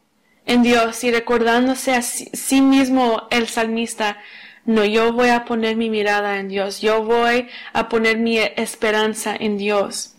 en 0.47 0.62
Dios 0.62 1.05
y 1.05 1.12
recordándose 1.12 1.95
a 1.95 2.02
sí, 2.02 2.62
mismo 2.62 3.28
el 3.31 3.49
salmista. 3.49 4.19
No, 4.64 4.85
yo 4.85 5.12
voy 5.12 5.28
a 5.28 5.45
poner 5.45 5.76
mi 5.76 5.90
mirada 5.90 6.38
en 6.38 6.49
Dios. 6.49 6.81
Yo 6.81 7.02
voy 7.02 7.49
a 7.73 7.88
poner 7.88 8.19
mi 8.19 8.38
esperanza 8.38 9.37
en 9.38 9.59
Dios. 9.59 10.14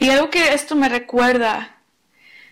Y 0.00 0.10
algo 0.10 0.30
que 0.30 0.54
esto 0.54 0.76
me 0.76 0.88
recuerda 0.88 1.77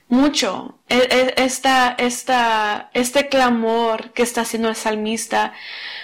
mucho 0.08 0.78
e, 0.88 0.96
e, 0.96 1.44
esta, 1.44 1.94
esta, 1.98 2.90
este 2.94 3.28
clamor 3.28 4.12
que 4.12 4.22
está 4.22 4.42
haciendo 4.42 4.68
el 4.68 4.76
salmista. 4.76 5.52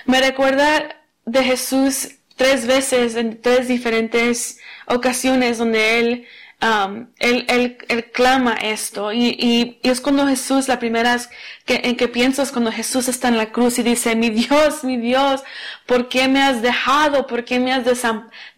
Me 0.07 0.21
recuerda 0.21 0.97
de 1.25 1.45
Jesús 1.45 2.17
tres 2.37 2.67
veces 2.67 3.15
en 3.17 3.41
tres 3.41 3.69
diferentes 3.69 4.59
ocasiones 4.87 5.59
donde 5.59 6.01
él, 6.01 6.27
um, 6.61 7.07
él, 7.19 7.47
él, 7.89 8.11
clama 8.13 8.55
esto. 8.55 9.13
Y, 9.13 9.37
y, 9.39 9.79
es 9.83 10.01
cuando 10.01 10.27
Jesús, 10.27 10.69
la 10.69 10.79
primera 10.79 11.17
que, 11.65 11.83
en 11.85 11.97
que 11.97 12.09
piensas 12.09 12.51
cuando 12.51 12.73
Jesús 12.73 13.09
está 13.09 13.29
en 13.29 13.39
la 13.39 13.53
cruz 13.53 13.79
y 13.79 13.83
dice, 13.83 14.17
mi 14.17 14.31
Dios, 14.31 14.83
mi 14.83 14.97
Dios, 14.97 15.43
¿por 15.87 16.09
qué 16.09 16.29
me 16.29 16.43
has 16.43 16.63
dejado? 16.63 17.27
¿Por 17.27 17.45
qué 17.45 17.61
me 17.61 17.73
has 17.73 17.85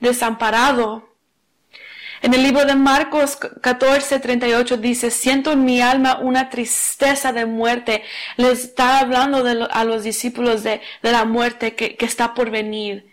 desamparado? 0.00 1.13
En 2.24 2.32
el 2.32 2.42
libro 2.42 2.64
de 2.64 2.74
Marcos 2.74 3.36
14, 3.36 4.18
38 4.18 4.78
dice, 4.78 5.10
siento 5.10 5.52
en 5.52 5.62
mi 5.62 5.82
alma 5.82 6.20
una 6.22 6.48
tristeza 6.48 7.34
de 7.34 7.44
muerte. 7.44 8.02
Les 8.38 8.64
está 8.64 9.00
hablando 9.00 9.44
a 9.70 9.84
los 9.84 10.04
discípulos 10.04 10.62
de, 10.62 10.80
la 11.02 11.26
muerte 11.26 11.74
que, 11.74 11.98
está 12.00 12.32
por 12.32 12.48
venir. 12.48 13.12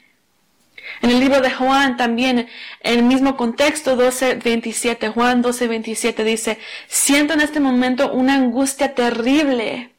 En 1.02 1.10
el 1.10 1.20
libro 1.20 1.42
de 1.42 1.52
Juan 1.52 1.98
también, 1.98 2.48
en 2.80 3.00
el 3.00 3.04
mismo 3.04 3.36
contexto, 3.36 3.98
12, 3.98 4.36
27, 4.36 5.10
Juan 5.10 5.42
12, 5.42 5.68
27 5.68 6.24
dice, 6.24 6.58
siento 6.88 7.34
en 7.34 7.42
este 7.42 7.60
momento 7.60 8.14
una 8.14 8.36
angustia 8.36 8.96
terrible. 8.96 9.92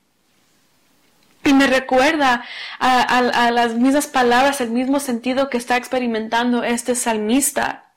Y 1.44 1.52
me 1.52 1.66
recuerda 1.66 2.46
a 2.78 3.50
las 3.52 3.74
mismas 3.74 4.06
palabras, 4.06 4.62
el 4.62 4.70
mismo 4.70 5.00
sentido 5.00 5.50
que 5.50 5.58
está 5.58 5.76
experimentando 5.76 6.64
este 6.64 6.94
salmista. 6.94 7.91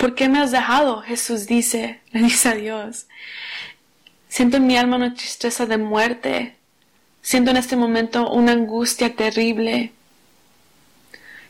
¿Por 0.00 0.14
qué 0.14 0.30
me 0.30 0.38
has 0.38 0.50
dejado? 0.50 1.02
Jesús 1.02 1.46
dice, 1.46 2.00
le 2.10 2.22
dice 2.22 2.48
a 2.48 2.54
Dios. 2.54 3.06
Siento 4.30 4.56
en 4.56 4.66
mi 4.66 4.78
alma 4.78 4.96
una 4.96 5.12
tristeza 5.12 5.66
de 5.66 5.76
muerte. 5.76 6.56
Siento 7.20 7.50
en 7.50 7.58
este 7.58 7.76
momento 7.76 8.30
una 8.30 8.52
angustia 8.52 9.14
terrible. 9.14 9.92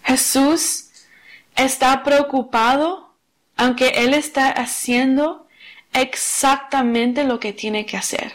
Jesús 0.02 0.86
está 1.54 2.02
preocupado, 2.02 3.14
aunque 3.56 3.90
Él 4.04 4.14
está 4.14 4.50
haciendo 4.50 5.46
exactamente 5.92 7.22
lo 7.22 7.38
que 7.38 7.52
tiene 7.52 7.86
que 7.86 7.98
hacer. 7.98 8.32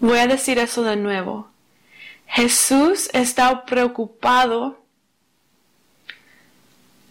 Voy 0.00 0.18
a 0.18 0.26
decir 0.26 0.58
eso 0.58 0.82
de 0.82 0.96
nuevo. 0.96 1.50
Jesús 2.26 3.10
está 3.12 3.64
preocupado 3.64 4.85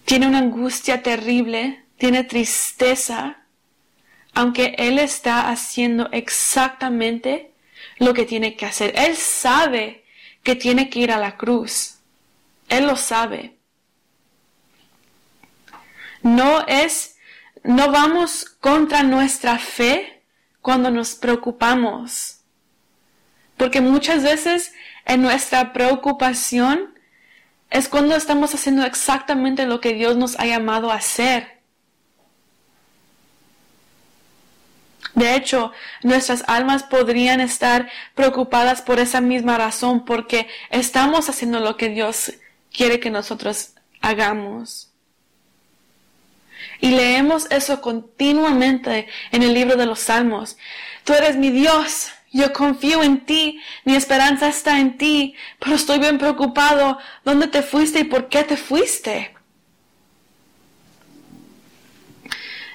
tiene 0.05 0.27
una 0.27 0.37
angustia 0.37 1.01
terrible, 1.01 1.83
tiene 1.97 2.23
tristeza, 2.23 3.37
aunque 4.33 4.75
Él 4.77 4.99
está 4.99 5.49
haciendo 5.49 6.09
exactamente 6.11 7.53
lo 7.97 8.13
que 8.13 8.25
tiene 8.25 8.55
que 8.55 8.65
hacer. 8.65 8.93
Él 8.97 9.15
sabe 9.15 10.05
que 10.43 10.55
tiene 10.55 10.89
que 10.89 10.99
ir 10.99 11.11
a 11.11 11.17
la 11.17 11.37
cruz. 11.37 11.99
Él 12.69 12.85
lo 12.85 12.95
sabe. 12.95 13.57
No 16.21 16.65
es, 16.67 17.17
no 17.63 17.91
vamos 17.91 18.45
contra 18.45 19.03
nuestra 19.03 19.57
fe 19.57 20.23
cuando 20.61 20.91
nos 20.91 21.15
preocupamos. 21.15 22.41
Porque 23.57 23.81
muchas 23.81 24.23
veces 24.23 24.73
en 25.05 25.21
nuestra 25.21 25.71
preocupación 25.71 26.94
es 27.69 27.89
cuando 27.89 28.15
estamos 28.15 28.53
haciendo 28.53 28.85
exactamente 28.85 29.65
lo 29.65 29.81
que 29.81 29.93
Dios 29.93 30.15
nos 30.15 30.39
ha 30.39 30.45
llamado 30.45 30.91
a 30.91 30.95
hacer. 30.95 31.55
De 35.13 35.35
hecho, 35.35 35.71
nuestras 36.03 36.43
almas 36.47 36.83
podrían 36.83 37.39
estar 37.39 37.89
preocupadas 38.15 38.81
por 38.81 38.99
esa 38.99 39.21
misma 39.21 39.57
razón, 39.57 40.03
porque 40.03 40.47
estamos 40.69 41.29
haciendo 41.29 41.59
lo 41.61 41.77
que 41.77 41.89
Dios 41.89 42.33
quiere 42.71 42.99
que 42.99 43.09
nosotros 43.09 43.71
hagamos. 44.01 44.91
Y 46.81 46.89
leemos 46.91 47.47
eso 47.49 47.79
continuamente 47.79 49.07
en 49.31 49.43
el 49.43 49.53
libro 49.53 49.77
de 49.77 49.85
los 49.85 49.99
Salmos. 49.99 50.57
Tú 51.05 51.13
eres 51.13 51.37
mi 51.37 51.49
Dios, 51.49 52.09
yo 52.35 52.51
confío 52.51 53.01
en 53.01 53.25
ti, 53.25 53.61
mi 53.85 53.95
esperanza 53.95 54.49
está 54.49 54.79
en 54.79 54.97
ti, 54.97 55.35
pero 55.57 55.75
estoy 55.77 55.99
bien 55.99 56.17
preocupado. 56.17 56.97
¿Dónde 57.23 57.47
te 57.47 57.61
fuiste 57.61 58.01
y 58.01 58.03
por 58.03 58.27
qué 58.27 58.43
te 58.43 58.57
fuiste? 58.57 59.33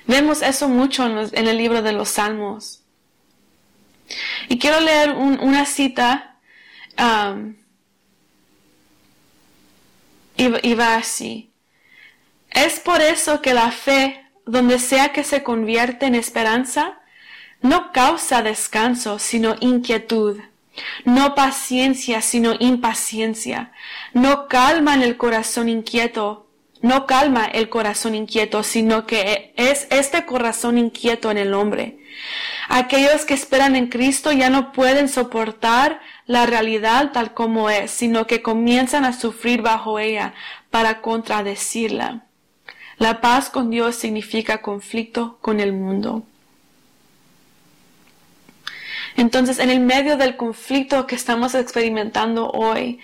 Vemos 0.06 0.40
eso 0.40 0.66
mucho 0.68 1.04
en, 1.04 1.46
el 1.46 1.58
libro 1.58 1.82
de 1.82 1.92
los 1.92 2.08
Salmos. 2.08 2.82
Y 4.48 4.58
quiero 4.58 4.80
leer 4.80 5.10
una 5.10 5.66
cita 5.66 6.38
um, 6.98 7.54
y 10.38 10.74
va 10.74 10.96
así. 10.96 11.52
Es 12.50 12.80
por 12.80 13.02
eso 13.02 13.42
que 13.42 13.52
la 13.52 13.70
fe, 13.70 14.24
donde 14.46 14.78
sea 14.78 15.12
que 15.12 15.22
se 15.22 15.42
convierte 15.42 16.06
en 16.06 16.14
esperanza, 16.14 16.99
no 17.62 17.92
causa 17.92 18.42
descanso, 18.42 19.18
sino 19.18 19.56
inquietud. 19.60 20.38
No 21.04 21.34
paciencia, 21.34 22.22
sino 22.22 22.54
impaciencia. 22.58 23.72
No 24.14 24.48
calma 24.48 24.94
en 24.94 25.02
el 25.02 25.16
corazón 25.16 25.68
inquieto. 25.68 26.46
No 26.80 27.06
calma 27.06 27.44
el 27.44 27.68
corazón 27.68 28.14
inquieto, 28.14 28.62
sino 28.62 29.06
que 29.06 29.52
es 29.56 29.86
este 29.90 30.24
corazón 30.24 30.78
inquieto 30.78 31.30
en 31.30 31.36
el 31.36 31.52
hombre. 31.52 31.98
Aquellos 32.68 33.26
que 33.26 33.34
esperan 33.34 33.76
en 33.76 33.88
Cristo 33.88 34.32
ya 34.32 34.48
no 34.48 34.72
pueden 34.72 35.08
soportar 35.08 36.00
la 36.26 36.46
realidad 36.46 37.12
tal 37.12 37.34
como 37.34 37.68
es, 37.68 37.90
sino 37.90 38.26
que 38.26 38.40
comienzan 38.40 39.04
a 39.04 39.12
sufrir 39.12 39.60
bajo 39.60 39.98
ella 39.98 40.32
para 40.70 41.02
contradecirla. 41.02 42.24
La 42.96 43.20
paz 43.20 43.50
con 43.50 43.70
Dios 43.70 43.96
significa 43.96 44.62
conflicto 44.62 45.38
con 45.42 45.60
el 45.60 45.72
mundo. 45.72 46.24
Entonces, 49.20 49.58
en 49.58 49.68
el 49.68 49.80
medio 49.80 50.16
del 50.16 50.36
conflicto 50.38 51.06
que 51.06 51.14
estamos 51.14 51.54
experimentando 51.54 52.50
hoy, 52.52 53.00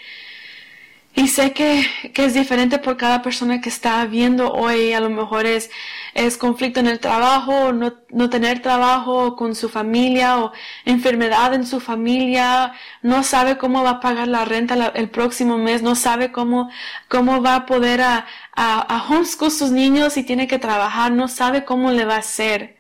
y 1.15 1.29
sé 1.29 1.53
que, 1.53 1.85
es 2.15 2.35
diferente 2.35 2.79
por 2.79 2.97
cada 2.97 3.21
persona 3.23 3.61
que 3.61 3.69
está 3.69 4.05
viendo 4.07 4.51
hoy, 4.53 4.95
a 4.95 5.01
lo 5.01 5.11
mejor 5.11 5.45
es, 5.45 5.71
es 6.15 6.39
conflicto 6.39 6.81
en 6.81 6.87
el 6.87 7.01
trabajo, 7.01 7.73
no, 7.75 7.95
no 8.11 8.31
tener 8.31 8.63
trabajo 8.63 9.37
con 9.37 9.55
su 9.55 9.69
familia 9.69 10.39
o 10.39 10.53
enfermedad 10.87 11.53
en 11.55 11.67
su 11.67 11.81
familia, 11.81 12.73
no 13.03 13.23
sabe 13.23 13.59
cómo 13.59 13.83
va 13.83 13.91
a 13.91 14.01
pagar 14.01 14.29
la 14.29 14.47
renta 14.47 14.75
el 14.95 15.11
próximo 15.11 15.59
mes, 15.59 15.83
no 15.83 15.95
sabe 15.97 16.33
cómo, 16.33 16.71
cómo 17.09 17.43
va 17.43 17.57
a 17.57 17.67
poder 17.67 18.01
a, 18.01 18.27
a, 18.55 18.81
a 18.81 19.09
homeschool 19.09 19.51
sus 19.51 19.71
niños 19.71 20.15
si 20.15 20.25
tiene 20.25 20.47
que 20.49 20.59
trabajar, 20.59 21.13
no 21.13 21.29
sabe 21.29 21.65
cómo 21.67 21.91
le 21.93 22.07
va 22.07 22.17
a 22.17 22.19
hacer. 22.21 22.76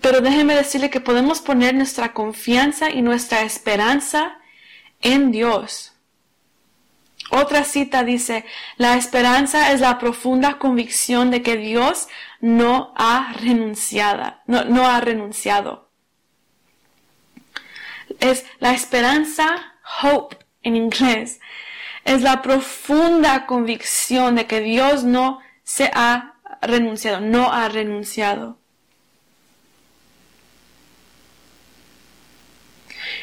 Pero 0.00 0.20
déjeme 0.20 0.54
decirle 0.54 0.90
que 0.90 1.00
podemos 1.00 1.40
poner 1.40 1.74
nuestra 1.74 2.12
confianza 2.12 2.90
y 2.90 3.02
nuestra 3.02 3.42
esperanza 3.42 4.38
en 5.00 5.30
Dios. 5.30 5.92
Otra 7.30 7.64
cita 7.64 8.04
dice, 8.04 8.44
la 8.76 8.96
esperanza 8.96 9.72
es 9.72 9.80
la 9.80 9.98
profunda 9.98 10.58
convicción 10.58 11.30
de 11.30 11.42
que 11.42 11.56
Dios 11.56 12.08
no 12.40 12.92
ha 12.96 13.32
renunciado, 13.40 14.36
no, 14.46 14.64
no 14.64 14.86
ha 14.86 15.00
renunciado. 15.00 15.90
Es 18.20 18.44
la 18.60 18.72
esperanza, 18.72 19.74
hope 20.02 20.36
en 20.62 20.76
inglés, 20.76 21.40
es 22.04 22.22
la 22.22 22.42
profunda 22.42 23.46
convicción 23.46 24.36
de 24.36 24.46
que 24.46 24.60
Dios 24.60 25.02
no 25.02 25.40
se 25.64 25.90
ha 25.92 26.36
renunciado, 26.62 27.20
no 27.20 27.52
ha 27.52 27.68
renunciado. 27.68 28.58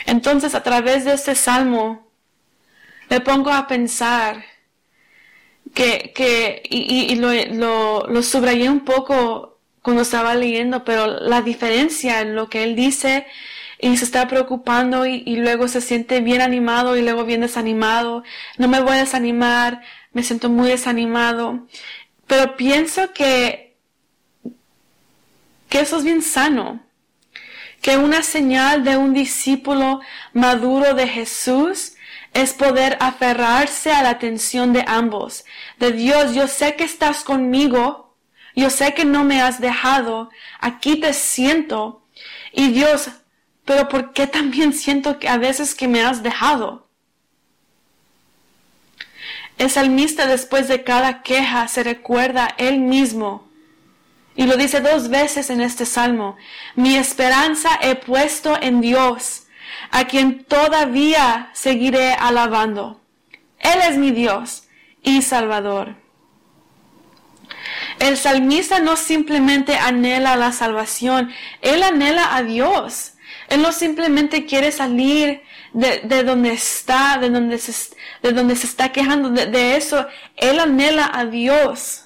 Entonces, 0.06 0.56
a 0.56 0.64
través 0.64 1.06
de 1.06 1.14
este 1.14 1.36
salmo, 1.36 2.08
me 3.10 3.22
pongo 3.22 3.52
a 3.52 3.68
pensar 3.68 4.44
que, 5.74 6.12
que 6.16 6.62
y, 6.70 7.16
lo, 7.16 8.08
lo, 8.08 8.24
subrayé 8.24 8.70
un 8.70 8.82
poco 8.82 9.60
cuando 9.82 10.04
estaba 10.04 10.36
leyendo, 10.36 10.84
pero 10.84 11.08
la 11.08 11.42
diferencia 11.42 12.22
en 12.22 12.36
lo 12.36 12.50
que 12.50 12.64
él 12.64 12.76
dice 12.76 13.26
y 13.80 13.98
se 13.98 14.06
está 14.06 14.28
preocupando 14.28 15.06
y, 15.06 15.24
y, 15.26 15.36
luego 15.38 15.68
se 15.68 15.82
siente 15.82 16.22
bien 16.22 16.42
animado 16.42 16.96
y 16.96 17.02
luego 17.02 17.26
bien 17.26 17.42
desanimado. 17.42 18.24
No 18.58 18.68
me 18.68 18.82
voy 18.82 18.94
a 18.94 19.02
desanimar, 19.02 19.82
me 20.14 20.24
siento 20.24 20.50
muy 20.50 20.70
desanimado. 20.70 21.68
Pero 22.28 22.56
pienso 22.56 23.14
que, 23.14 23.76
que 25.70 25.82
eso 25.82 25.98
es 25.98 26.04
bien 26.04 26.22
sano 26.22 26.82
que 27.84 27.98
una 27.98 28.24
señal 28.24 28.86
de 28.86 28.96
un 28.96 29.14
discípulo 29.14 30.00
maduro 30.32 30.94
de 30.94 31.06
Jesús 31.06 31.96
es 32.34 32.54
poder 32.54 32.98
aferrarse 33.02 33.92
a 33.92 34.02
la 34.02 34.12
atención 34.12 34.72
de 34.72 34.86
ambos. 34.88 35.44
De 35.80 35.92
Dios, 35.92 36.34
yo 36.34 36.48
sé 36.48 36.78
que 36.78 36.86
estás 36.86 37.26
conmigo, 37.26 38.16
yo 38.56 38.70
sé 38.70 38.94
que 38.94 39.04
no 39.04 39.26
me 39.26 39.42
has 39.42 39.60
dejado, 39.60 40.30
aquí 40.62 41.02
te 41.02 41.14
siento. 41.14 42.08
Y 42.54 42.70
Dios, 42.70 43.10
pero 43.66 43.90
¿por 43.90 44.14
qué 44.14 44.28
también 44.28 44.72
siento 44.72 45.20
que 45.20 45.28
a 45.28 45.38
veces 45.38 45.76
que 45.76 45.90
me 45.90 46.02
has 46.02 46.24
dejado? 46.24 46.88
El 49.58 49.70
salmista 49.70 50.26
después 50.26 50.70
de 50.70 50.86
cada 50.86 51.22
queja 51.22 51.68
se 51.68 51.84
recuerda 51.84 52.56
él 52.58 52.80
mismo 52.80 53.53
y 54.36 54.46
lo 54.46 54.58
dice 54.58 54.82
dos 54.82 55.10
veces 55.10 55.50
en 55.50 55.62
este 55.62 55.86
salmo. 55.86 56.38
Mi 56.76 56.96
esperanza 56.96 57.70
he 57.82 57.96
puesto 57.96 58.58
en 58.62 58.82
Dios, 58.82 59.44
a 59.92 60.06
quien 60.06 60.44
todavía 60.44 61.50
seguiré 61.54 62.14
alabando. 62.14 63.02
Él 63.60 63.80
es 63.88 63.98
mi 63.98 64.12
Dios 64.12 64.64
y 65.02 65.22
Salvador. 65.22 65.96
El 68.00 68.18
salmista 68.18 68.80
no 68.80 68.98
simplemente 68.98 69.76
anhela 69.78 70.36
la 70.36 70.52
salvación, 70.52 71.32
él 71.62 71.84
anhela 71.84 72.36
a 72.36 72.44
Dios. 72.44 73.14
Él 73.50 73.62
no 73.62 73.72
simplemente 73.72 74.46
quiere 74.46 74.72
salir 74.72 75.42
de, 75.74 76.24
donde 76.24 76.54
está, 76.54 77.18
de 77.20 77.30
donde 77.30 77.58
se, 77.58 77.96
de 78.22 78.32
donde 78.32 78.56
se 78.56 78.68
está 78.68 78.92
quejando 78.92 79.30
de, 79.30 79.76
eso. 79.76 80.08
Él 80.38 80.60
anhela 80.60 81.10
a 81.14 81.26
Dios. 81.26 82.03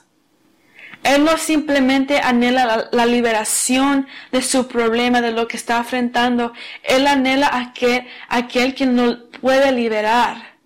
Él 1.08 1.24
no 1.24 1.38
simplemente 1.38 2.20
anhela 2.20 2.90
la, 2.92 3.06
liberación 3.06 4.08
de 4.34 4.42
su 4.42 4.68
problema, 4.68 5.22
de 5.22 5.32
lo 5.32 5.48
que 5.48 5.56
está 5.56 5.78
enfrentando. 5.78 6.52
Él 6.84 7.08
anhela 7.08 7.48
a 7.48 7.62
aquel, 7.62 8.06
aquel 8.28 8.76
que 8.76 8.86
no 8.86 9.18
puede 9.40 9.72
liberar. 9.72 10.58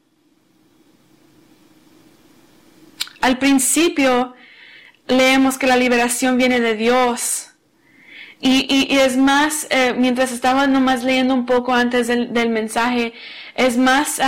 Al 3.21 3.37
principio 3.37 4.33
leemos 5.07 5.59
que 5.59 5.67
la 5.67 5.75
liberación 5.75 6.39
viene 6.39 6.59
de 6.59 6.75
Dios. 6.75 7.51
Y, 8.39 8.87
es 8.97 9.17
más, 9.17 9.67
eh, 9.69 9.93
mientras 9.95 10.31
estaba 10.31 10.65
nomás 10.65 11.03
leyendo 11.03 11.35
un 11.35 11.45
poco 11.45 11.75
antes 11.75 12.07
del, 12.07 12.49
mensaje, 12.49 13.13
es 13.53 13.77
más, 13.77 14.19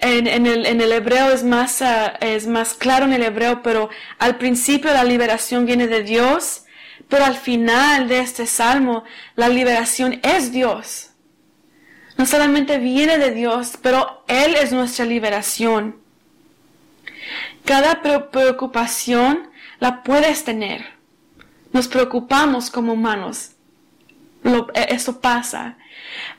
en, 0.00 0.46
el, 0.46 0.92
hebreo 0.92 1.30
es 1.30 1.44
más, 1.44 1.80
ah, 1.80 2.16
es 2.20 2.48
más 2.48 2.74
claro 2.74 3.04
en 3.04 3.12
el 3.12 3.22
hebreo, 3.22 3.62
pero 3.62 3.88
al 4.18 4.36
principio 4.36 4.92
la 4.92 5.04
liberación 5.04 5.64
viene 5.64 5.86
de 5.86 6.02
Dios, 6.02 6.64
pero 7.08 7.24
al 7.24 7.36
final 7.36 8.08
de 8.08 8.18
este 8.18 8.46
salmo 8.46 9.04
la 9.36 9.48
liberación 9.48 10.18
es 10.24 10.50
Dios. 10.50 11.10
No 12.18 12.26
solamente 12.26 12.78
viene 12.78 13.18
de 13.18 13.30
Dios, 13.30 13.78
pero 13.80 14.24
Él 14.26 14.56
es 14.56 14.72
nuestra 14.72 15.04
liberación. 15.04 15.96
Cada 17.64 18.02
preocupación 18.02 19.50
la 19.78 20.02
puedes 20.02 20.42
tener. 20.42 20.84
Nos 21.72 21.86
preocupamos 21.86 22.70
como 22.70 22.94
humanos. 22.94 23.52
E, 24.74 24.94
eso 24.94 25.20
pasa. 25.20 25.76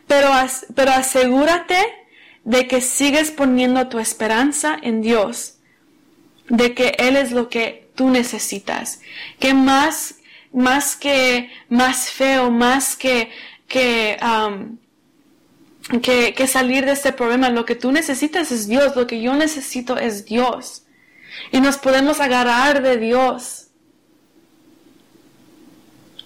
Pero, 0.06 0.30
pero 0.76 0.92
asegúrate 0.92 2.07
de 2.48 2.66
que 2.66 2.80
sigues 2.80 3.30
poniendo 3.30 3.90
tu 3.90 4.00
esperanza 4.00 4.78
en 4.82 5.02
Dios. 5.02 5.58
De 6.48 6.74
que 6.74 6.96
Él 6.98 7.18
es 7.18 7.34
lo 7.34 7.50
que 7.50 7.90
tú 7.94 8.10
necesitas. 8.10 9.02
Que 9.38 9.54
más, 9.54 10.16
más 10.54 10.96
que, 10.96 11.52
más 11.68 12.10
feo, 12.10 12.50
más 12.50 12.96
que, 12.96 13.30
que, 13.68 14.18
um, 14.24 14.78
que, 16.00 16.34
que, 16.34 16.48
salir 16.48 16.86
de 16.86 16.94
este 16.94 17.12
problema. 17.12 17.50
Lo 17.50 17.66
que 17.66 17.76
tú 17.76 17.92
necesitas 17.92 18.54
es 18.54 18.66
Dios, 18.66 18.96
lo 18.96 19.08
que 19.08 19.22
yo 19.22 19.34
necesito 19.34 19.98
es 19.98 20.24
Dios 20.24 20.86
y 21.52 21.60
nos 21.60 21.78
podemos 21.78 22.22
agarrar 22.22 22.82
de 22.82 22.96
Dios. 22.96 23.68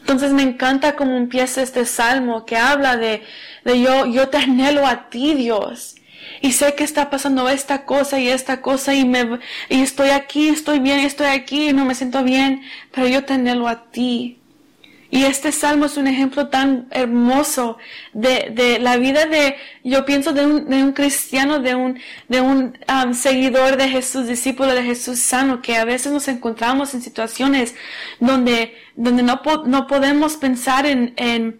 Entonces 0.02 0.34
me 0.34 0.44
encanta 0.44 0.96
cómo 0.96 1.18
empieza 1.18 1.64
este 1.64 1.84
salmo 1.88 2.46
que 2.46 2.58
habla 2.58 2.96
de, 2.96 3.24
de 3.66 3.82
yo, 3.82 4.06
yo 4.06 4.30
te 4.30 4.38
anhelo 4.38 4.86
a 4.86 5.10
ti, 5.10 5.34
Dios. 5.34 5.96
Y 6.42 6.54
sé 6.54 6.76
que 6.76 6.84
está 6.84 7.10
pasando 7.10 7.50
esta 7.50 7.86
cosa 7.86 8.20
y 8.20 8.30
esta 8.30 8.62
cosa 8.62 8.94
y 8.94 9.06
me, 9.06 9.40
y 9.70 9.82
estoy 9.82 10.10
aquí, 10.10 10.50
estoy 10.50 10.80
bien, 10.80 11.00
estoy 11.00 11.28
aquí, 11.28 11.74
no 11.74 11.86
me 11.86 11.96
siento 11.96 12.24
bien, 12.24 12.62
pero 12.92 13.08
yo 13.08 13.24
te 13.26 13.34
anhelo 13.34 13.68
a 13.68 13.92
ti. 13.92 14.42
Y 15.14 15.26
este 15.26 15.52
salmo 15.52 15.86
es 15.86 15.98
un 15.98 16.08
ejemplo 16.08 16.48
tan 16.48 16.88
hermoso 16.90 17.78
de, 18.14 18.50
de 18.56 18.80
la 18.80 18.96
vida 18.96 19.26
de, 19.26 19.58
yo 19.84 20.06
pienso, 20.06 20.32
de 20.32 20.46
un, 20.46 20.70
de 20.70 20.82
un 20.82 20.94
cristiano, 20.94 21.60
de 21.60 21.76
un, 21.76 22.00
de 22.30 22.40
un 22.40 22.78
um, 22.88 23.14
seguidor 23.14 23.76
de 23.76 23.90
Jesús, 23.90 24.28
discípulo 24.28 24.74
de 24.74 24.84
Jesús 24.84 25.20
sano, 25.20 25.62
que 25.62 25.76
a 25.76 25.84
veces 25.84 26.14
nos 26.14 26.30
encontramos 26.30 26.94
en 26.94 27.02
situaciones 27.02 27.76
donde, 28.22 28.74
donde 28.96 29.22
no, 29.22 29.42
no 29.66 29.86
podemos 29.86 30.38
pensar 30.38 30.86
en, 30.86 31.14
en, 31.18 31.60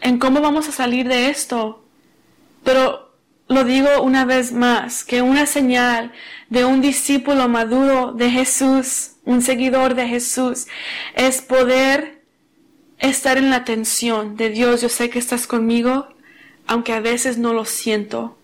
en 0.00 0.18
cómo 0.18 0.40
vamos 0.40 0.68
a 0.68 0.72
salir 0.72 1.06
de 1.06 1.28
esto. 1.28 1.84
Pero 2.64 3.09
lo 3.50 3.64
digo 3.64 4.00
una 4.02 4.24
vez 4.24 4.52
más, 4.52 5.02
que 5.02 5.22
una 5.22 5.44
señal 5.44 6.12
de 6.50 6.64
un 6.64 6.80
discípulo 6.80 7.48
maduro 7.48 8.12
de 8.12 8.30
Jesús, 8.30 9.16
un 9.24 9.42
seguidor 9.42 9.96
de 9.96 10.06
Jesús, 10.06 10.68
es 11.16 11.42
poder 11.42 12.22
estar 13.00 13.38
en 13.38 13.50
la 13.50 13.56
atención 13.56 14.36
de 14.36 14.50
Dios, 14.50 14.82
yo 14.82 14.88
sé 14.88 15.10
que 15.10 15.18
estás 15.18 15.48
conmigo, 15.48 16.06
aunque 16.68 16.92
a 16.92 17.00
veces 17.00 17.38
no 17.38 17.52
lo 17.52 17.64
siento, 17.64 18.38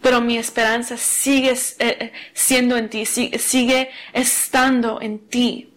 pero 0.00 0.20
mi 0.20 0.38
esperanza 0.38 0.96
sigue 0.98 1.54
eh, 1.80 2.12
siendo 2.32 2.76
en 2.76 2.88
ti, 2.90 3.06
sigue, 3.06 3.90
estando 4.12 5.00
en 5.00 5.18
ti. 5.18 5.73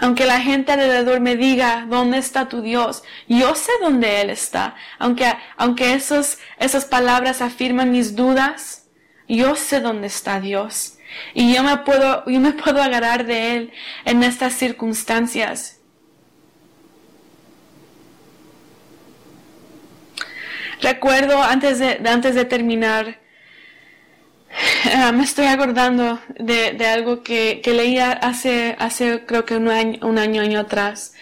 Aunque 0.00 0.26
la 0.26 0.40
gente 0.40 0.72
alrededor 0.72 1.20
me 1.20 1.36
diga, 1.36 1.86
¿dónde 1.88 2.18
está 2.18 2.48
tu 2.48 2.62
Dios? 2.62 3.02
Yo 3.28 3.54
sé 3.54 3.72
dónde 3.80 4.20
Él 4.20 4.30
está. 4.30 4.74
Aunque, 4.98 5.32
aunque 5.56 5.94
esos, 5.94 6.38
esas 6.58 6.84
palabras 6.84 7.42
afirman 7.42 7.90
mis 7.90 8.16
dudas, 8.16 8.86
yo 9.28 9.56
sé 9.56 9.80
dónde 9.80 10.06
está 10.06 10.40
Dios. 10.40 10.98
Y 11.34 11.54
yo 11.54 11.62
me 11.62 11.78
puedo, 11.78 12.24
yo 12.26 12.40
me 12.40 12.52
puedo 12.52 12.82
agarrar 12.82 13.26
de 13.26 13.56
Él 13.56 13.72
en 14.04 14.22
estas 14.22 14.54
circunstancias. 14.54 15.80
Recuerdo 20.80 21.42
antes 21.42 21.78
de, 21.78 22.00
antes 22.06 22.34
de 22.34 22.44
terminar, 22.44 23.18
ah, 24.94 25.12
me 25.12 25.24
estoy 25.24 25.46
acordando 25.46 26.20
de, 26.38 26.86
algo 26.86 27.22
que, 27.22 27.60
leía 27.64 28.12
hace, 28.12 28.76
hace 28.78 29.24
creo 29.26 29.44
que 29.44 29.56
un 29.56 29.68
año, 29.68 29.98
un 30.02 30.18
año, 30.18 30.42
año 30.42 30.60
atrás. 30.60 31.14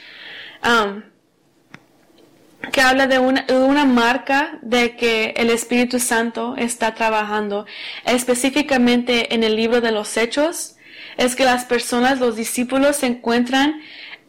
Que 2.72 2.80
habla 2.80 3.06
de 3.06 3.18
una, 3.18 3.84
marca 3.84 4.58
de 4.62 4.96
que 4.96 5.34
el 5.36 5.50
Espíritu 5.50 5.98
Santo 5.98 6.54
está 6.56 6.94
trabajando. 6.94 7.66
Específicamente 8.06 9.34
en 9.34 9.42
el 9.42 9.56
libro 9.56 9.80
de 9.80 9.92
los 9.92 10.16
Hechos, 10.16 10.76
es 11.16 11.36
que 11.36 11.44
las 11.44 11.64
personas, 11.64 12.20
los 12.20 12.36
discípulos, 12.36 12.96
se 12.96 13.06
encuentran 13.06 13.80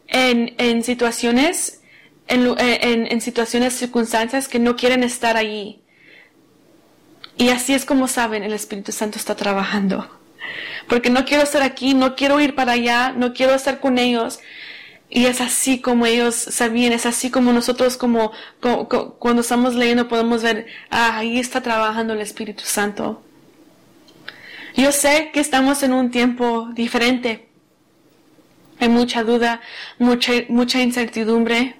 en, 0.08 0.82
situaciones, 0.82 1.80
en, 2.28 2.56
en, 2.58 3.20
situaciones, 3.20 3.72
circunstancias 3.74 4.48
que 4.48 4.58
no 4.58 4.76
quieren 4.76 5.02
estar 5.02 5.36
allí. 5.36 5.82
Y 7.36 7.50
así 7.50 7.74
es 7.74 7.84
como 7.84 8.08
saben, 8.08 8.42
el 8.42 8.52
Espíritu 8.52 8.92
Santo 8.92 9.18
está 9.18 9.34
trabajando. 9.34 10.08
Porque 10.88 11.10
no 11.10 11.24
quiero 11.24 11.42
estar 11.42 11.62
aquí, 11.62 11.94
no 11.94 12.16
quiero 12.16 12.40
ir 12.40 12.54
para 12.54 12.72
allá, 12.72 13.12
no 13.12 13.34
quiero 13.34 13.54
estar 13.54 13.80
con 13.80 13.98
ellos, 13.98 14.40
y 15.08 15.26
es 15.26 15.40
así 15.40 15.80
como 15.80 16.06
ellos 16.06 16.34
sabían, 16.34 16.92
es 16.92 17.06
así 17.06 17.30
como 17.30 17.52
nosotros 17.52 17.96
como, 17.96 18.32
cuando 19.18 19.42
estamos 19.42 19.74
leyendo 19.74 20.08
podemos 20.08 20.42
ver, 20.42 20.66
ah, 20.90 21.18
ahí 21.18 21.38
está 21.38 21.62
trabajando 21.62 22.12
el 22.14 22.20
Espíritu 22.20 22.64
Santo. 22.64 23.22
Yo 24.74 24.92
sé 24.92 25.30
que 25.32 25.40
estamos 25.40 25.82
en 25.82 25.92
un 25.92 26.10
tiempo 26.10 26.68
diferente. 26.74 27.48
Hay 28.78 28.88
mucha 28.88 29.22
duda, 29.22 29.60
mucha, 29.98 30.32
mucha 30.48 30.82
incertidumbre. 30.82 31.76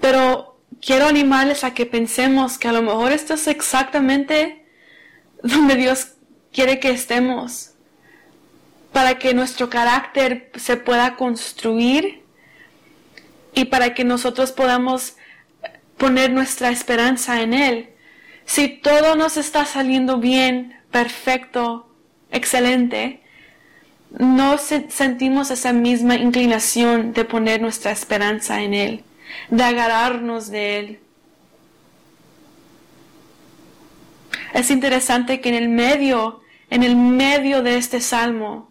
Pero 0.00 0.57
quiero 0.80 1.06
animarles 1.06 1.64
a 1.64 1.74
que 1.74 1.86
pensemos 1.86 2.58
que 2.58 2.68
a 2.68 2.72
lo 2.72 2.82
mejor 2.82 3.12
esto 3.12 3.34
es 3.34 3.46
exactamente 3.46 4.64
donde 5.42 5.76
Dios 5.76 6.12
quiere 6.52 6.80
que 6.80 6.90
estemos 6.90 7.72
para 8.92 9.18
que 9.18 9.34
nuestro 9.34 9.70
carácter 9.70 10.50
se 10.56 10.76
pueda 10.76 11.16
construir 11.16 12.22
y 13.54 13.66
para 13.66 13.94
que 13.94 14.04
nosotros 14.04 14.52
podamos 14.52 15.16
poner 15.96 16.30
nuestra 16.30 16.70
esperanza 16.70 17.42
en 17.42 17.54
Él. 17.54 17.90
Si 18.44 18.68
todo 18.68 19.14
nos 19.14 19.36
está 19.36 19.66
saliendo 19.66 20.18
bien, 20.18 20.80
perfecto, 20.90 21.92
excelente, 22.30 23.20
no 24.10 24.56
sentimos 24.56 25.50
esa 25.50 25.72
misma 25.72 26.16
inclinación 26.16 27.12
de 27.12 27.24
poner 27.24 27.60
nuestra 27.60 27.90
esperanza 27.90 28.62
en 28.62 28.74
Él, 28.74 29.04
de 29.50 29.62
agarrarnos 29.62 30.50
de 30.50 30.78
Él. 30.78 31.00
Es 34.54 34.70
interesante 34.70 35.40
que 35.40 35.48
en 35.48 35.54
el 35.54 35.68
medio, 35.68 36.40
en 36.70 36.82
el 36.82 36.96
medio 36.96 37.62
de 37.62 37.76
este 37.76 38.00
salmo, 38.00 38.68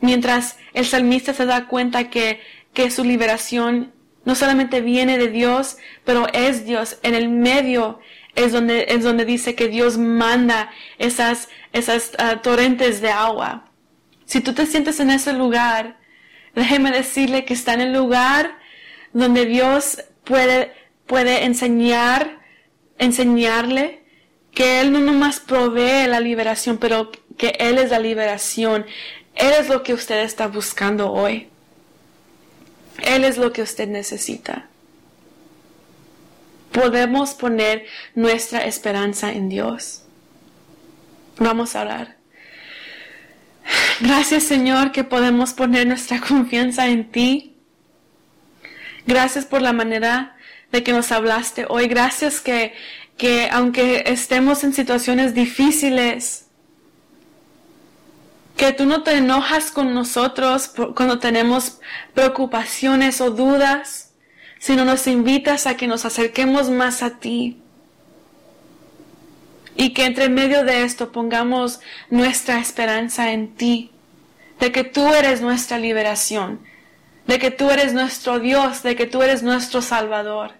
Mientras 0.00 0.56
el 0.74 0.86
salmista 0.86 1.34
se 1.34 1.46
da 1.46 1.66
cuenta 1.66 2.10
que, 2.10 2.40
que 2.72 2.90
su 2.90 3.04
liberación 3.04 3.92
no 4.24 4.34
solamente 4.34 4.80
viene 4.80 5.18
de 5.18 5.28
Dios, 5.28 5.76
pero 6.04 6.26
es 6.32 6.64
Dios. 6.64 6.98
En 7.02 7.14
el 7.14 7.28
medio 7.28 7.98
es 8.34 8.52
donde, 8.52 8.86
es 8.90 9.02
donde 9.02 9.24
dice 9.24 9.54
que 9.54 9.68
Dios 9.68 9.98
manda 9.98 10.70
esas, 10.98 11.48
esas 11.72 12.12
uh, 12.18 12.38
torrentes 12.38 13.00
de 13.00 13.10
agua. 13.10 13.64
Si 14.24 14.40
tú 14.40 14.52
te 14.52 14.66
sientes 14.66 15.00
en 15.00 15.10
ese 15.10 15.32
lugar, 15.32 15.98
déjeme 16.54 16.92
decirle 16.92 17.44
que 17.44 17.54
está 17.54 17.74
en 17.74 17.80
el 17.80 17.92
lugar 17.92 18.57
donde 19.12 19.46
Dios 19.46 20.04
puede, 20.24 20.72
puede 21.06 21.44
enseñar, 21.44 22.40
enseñarle 22.98 24.02
que 24.52 24.80
Él 24.80 24.92
no 24.92 25.00
nomás 25.00 25.40
provee 25.40 26.06
la 26.08 26.20
liberación, 26.20 26.78
pero 26.78 27.10
que 27.36 27.56
Él 27.58 27.78
es 27.78 27.90
la 27.90 27.98
liberación. 27.98 28.86
Él 29.34 29.54
es 29.58 29.68
lo 29.68 29.82
que 29.82 29.94
usted 29.94 30.20
está 30.20 30.48
buscando 30.48 31.12
hoy. 31.12 31.48
Él 32.98 33.24
es 33.24 33.38
lo 33.38 33.52
que 33.52 33.62
usted 33.62 33.88
necesita. 33.88 34.66
Podemos 36.72 37.34
poner 37.34 37.86
nuestra 38.14 38.64
esperanza 38.64 39.32
en 39.32 39.48
Dios. 39.48 40.02
Vamos 41.38 41.76
a 41.76 41.82
orar. 41.82 42.16
Gracias 44.00 44.44
Señor 44.44 44.92
que 44.92 45.04
podemos 45.04 45.52
poner 45.52 45.86
nuestra 45.86 46.20
confianza 46.20 46.88
en 46.88 47.10
ti. 47.10 47.57
Gracias 49.08 49.46
por 49.46 49.62
la 49.62 49.72
manera 49.72 50.36
de 50.70 50.82
que 50.82 50.92
nos 50.92 51.12
hablaste 51.12 51.64
hoy. 51.70 51.88
Gracias 51.88 52.42
que, 52.42 52.74
que 53.16 53.48
aunque 53.50 54.04
estemos 54.04 54.64
en 54.64 54.74
situaciones 54.74 55.32
difíciles, 55.32 56.44
que 58.58 58.74
tú 58.74 58.84
no 58.84 59.04
te 59.04 59.12
enojas 59.16 59.70
con 59.70 59.94
nosotros 59.94 60.70
cuando 60.94 61.18
tenemos 61.20 61.80
preocupaciones 62.12 63.22
o 63.22 63.30
dudas, 63.30 64.12
sino 64.58 64.84
nos 64.84 65.06
invitas 65.06 65.66
a 65.66 65.78
que 65.78 65.86
nos 65.86 66.04
acerquemos 66.04 66.68
más 66.68 67.02
a 67.02 67.18
ti. 67.18 67.56
Y 69.74 69.94
que 69.94 70.04
entre 70.04 70.28
medio 70.28 70.64
de 70.64 70.82
esto 70.82 71.12
pongamos 71.12 71.80
nuestra 72.10 72.58
esperanza 72.58 73.32
en 73.32 73.54
ti, 73.54 73.90
de 74.60 74.70
que 74.70 74.84
tú 74.84 75.08
eres 75.14 75.40
nuestra 75.40 75.78
liberación, 75.78 76.60
de 77.28 77.38
que 77.38 77.50
tú 77.50 77.70
eres 77.70 77.92
nuestro 77.92 78.40
Dios, 78.40 78.82
de 78.82 78.96
que 78.96 79.06
tú 79.06 79.22
eres 79.22 79.42
nuestro 79.42 79.82
Salvador. 79.82 80.52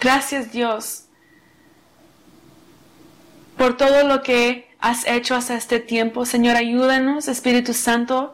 Gracias 0.00 0.52
Dios 0.52 1.04
por 3.56 3.76
todo 3.76 4.06
lo 4.06 4.22
que 4.22 4.70
has 4.78 5.04
hecho 5.06 5.34
hasta 5.34 5.56
este 5.56 5.80
tiempo. 5.80 6.24
Señor, 6.24 6.54
ayúdanos, 6.54 7.26
Espíritu 7.26 7.74
Santo. 7.74 8.32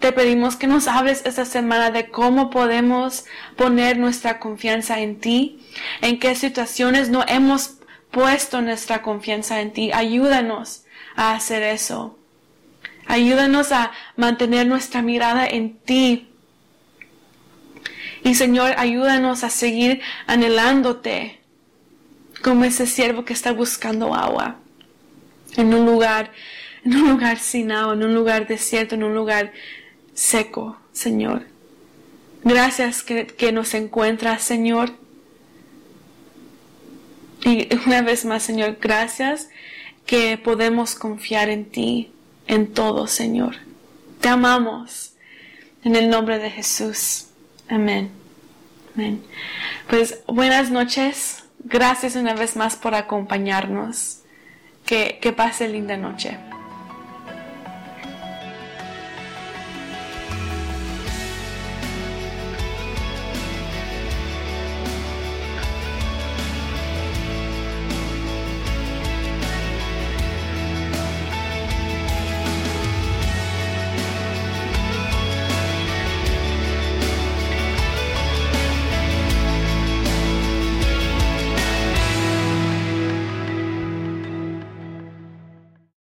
Te 0.00 0.12
pedimos 0.12 0.56
que 0.56 0.66
nos 0.66 0.88
hables 0.88 1.26
esta 1.26 1.44
semana 1.44 1.90
de 1.90 2.08
cómo 2.08 2.48
podemos 2.48 3.26
poner 3.56 3.98
nuestra 3.98 4.40
confianza 4.40 5.00
en 5.00 5.20
ti, 5.20 5.62
en 6.00 6.18
qué 6.18 6.34
situaciones 6.34 7.10
no 7.10 7.22
hemos 7.28 7.74
puesto 8.10 8.62
nuestra 8.62 9.02
confianza 9.02 9.60
en 9.60 9.74
ti. 9.74 9.90
Ayúdanos 9.92 10.84
a 11.16 11.34
hacer 11.34 11.62
eso. 11.62 12.18
Ayúdanos 13.06 13.72
a 13.72 13.92
mantener 14.16 14.66
nuestra 14.66 15.02
mirada 15.02 15.46
en 15.46 15.76
ti. 15.76 16.28
Y 18.22 18.34
Señor, 18.34 18.74
ayúdanos 18.78 19.44
a 19.44 19.50
seguir 19.50 20.00
anhelándote 20.26 21.40
como 22.42 22.64
ese 22.64 22.86
siervo 22.86 23.24
que 23.24 23.32
está 23.32 23.52
buscando 23.52 24.14
agua 24.14 24.56
en 25.56 25.74
un 25.74 25.84
lugar, 25.86 26.32
en 26.84 26.96
un 26.96 27.10
lugar 27.10 27.38
sin 27.38 27.70
agua, 27.70 27.94
en 27.94 28.02
un 28.02 28.14
lugar 28.14 28.46
desierto, 28.46 28.94
en 28.94 29.04
un 29.04 29.14
lugar 29.14 29.52
seco, 30.14 30.78
Señor. 30.92 31.46
Gracias 32.42 33.02
que, 33.02 33.26
que 33.26 33.52
nos 33.52 33.74
encuentras, 33.74 34.42
Señor. 34.42 34.92
Y 37.44 37.68
una 37.86 38.00
vez 38.00 38.24
más, 38.24 38.42
Señor, 38.42 38.78
gracias 38.80 39.50
que 40.06 40.38
podemos 40.38 40.94
confiar 40.94 41.50
en 41.50 41.66
ti 41.66 42.13
en 42.46 42.72
todo, 42.72 43.06
Señor. 43.06 43.56
Te 44.20 44.28
amamos. 44.28 45.12
En 45.82 45.96
el 45.96 46.08
nombre 46.08 46.38
de 46.38 46.50
Jesús. 46.50 47.26
Amén. 47.68 48.10
Amén. 48.94 49.22
Pues 49.88 50.20
buenas 50.26 50.70
noches. 50.70 51.44
Gracias 51.58 52.16
una 52.16 52.34
vez 52.34 52.56
más 52.56 52.76
por 52.76 52.94
acompañarnos. 52.94 54.20
Que, 54.86 55.18
que 55.20 55.32
pase 55.32 55.68
linda 55.68 55.96
noche. 55.96 56.38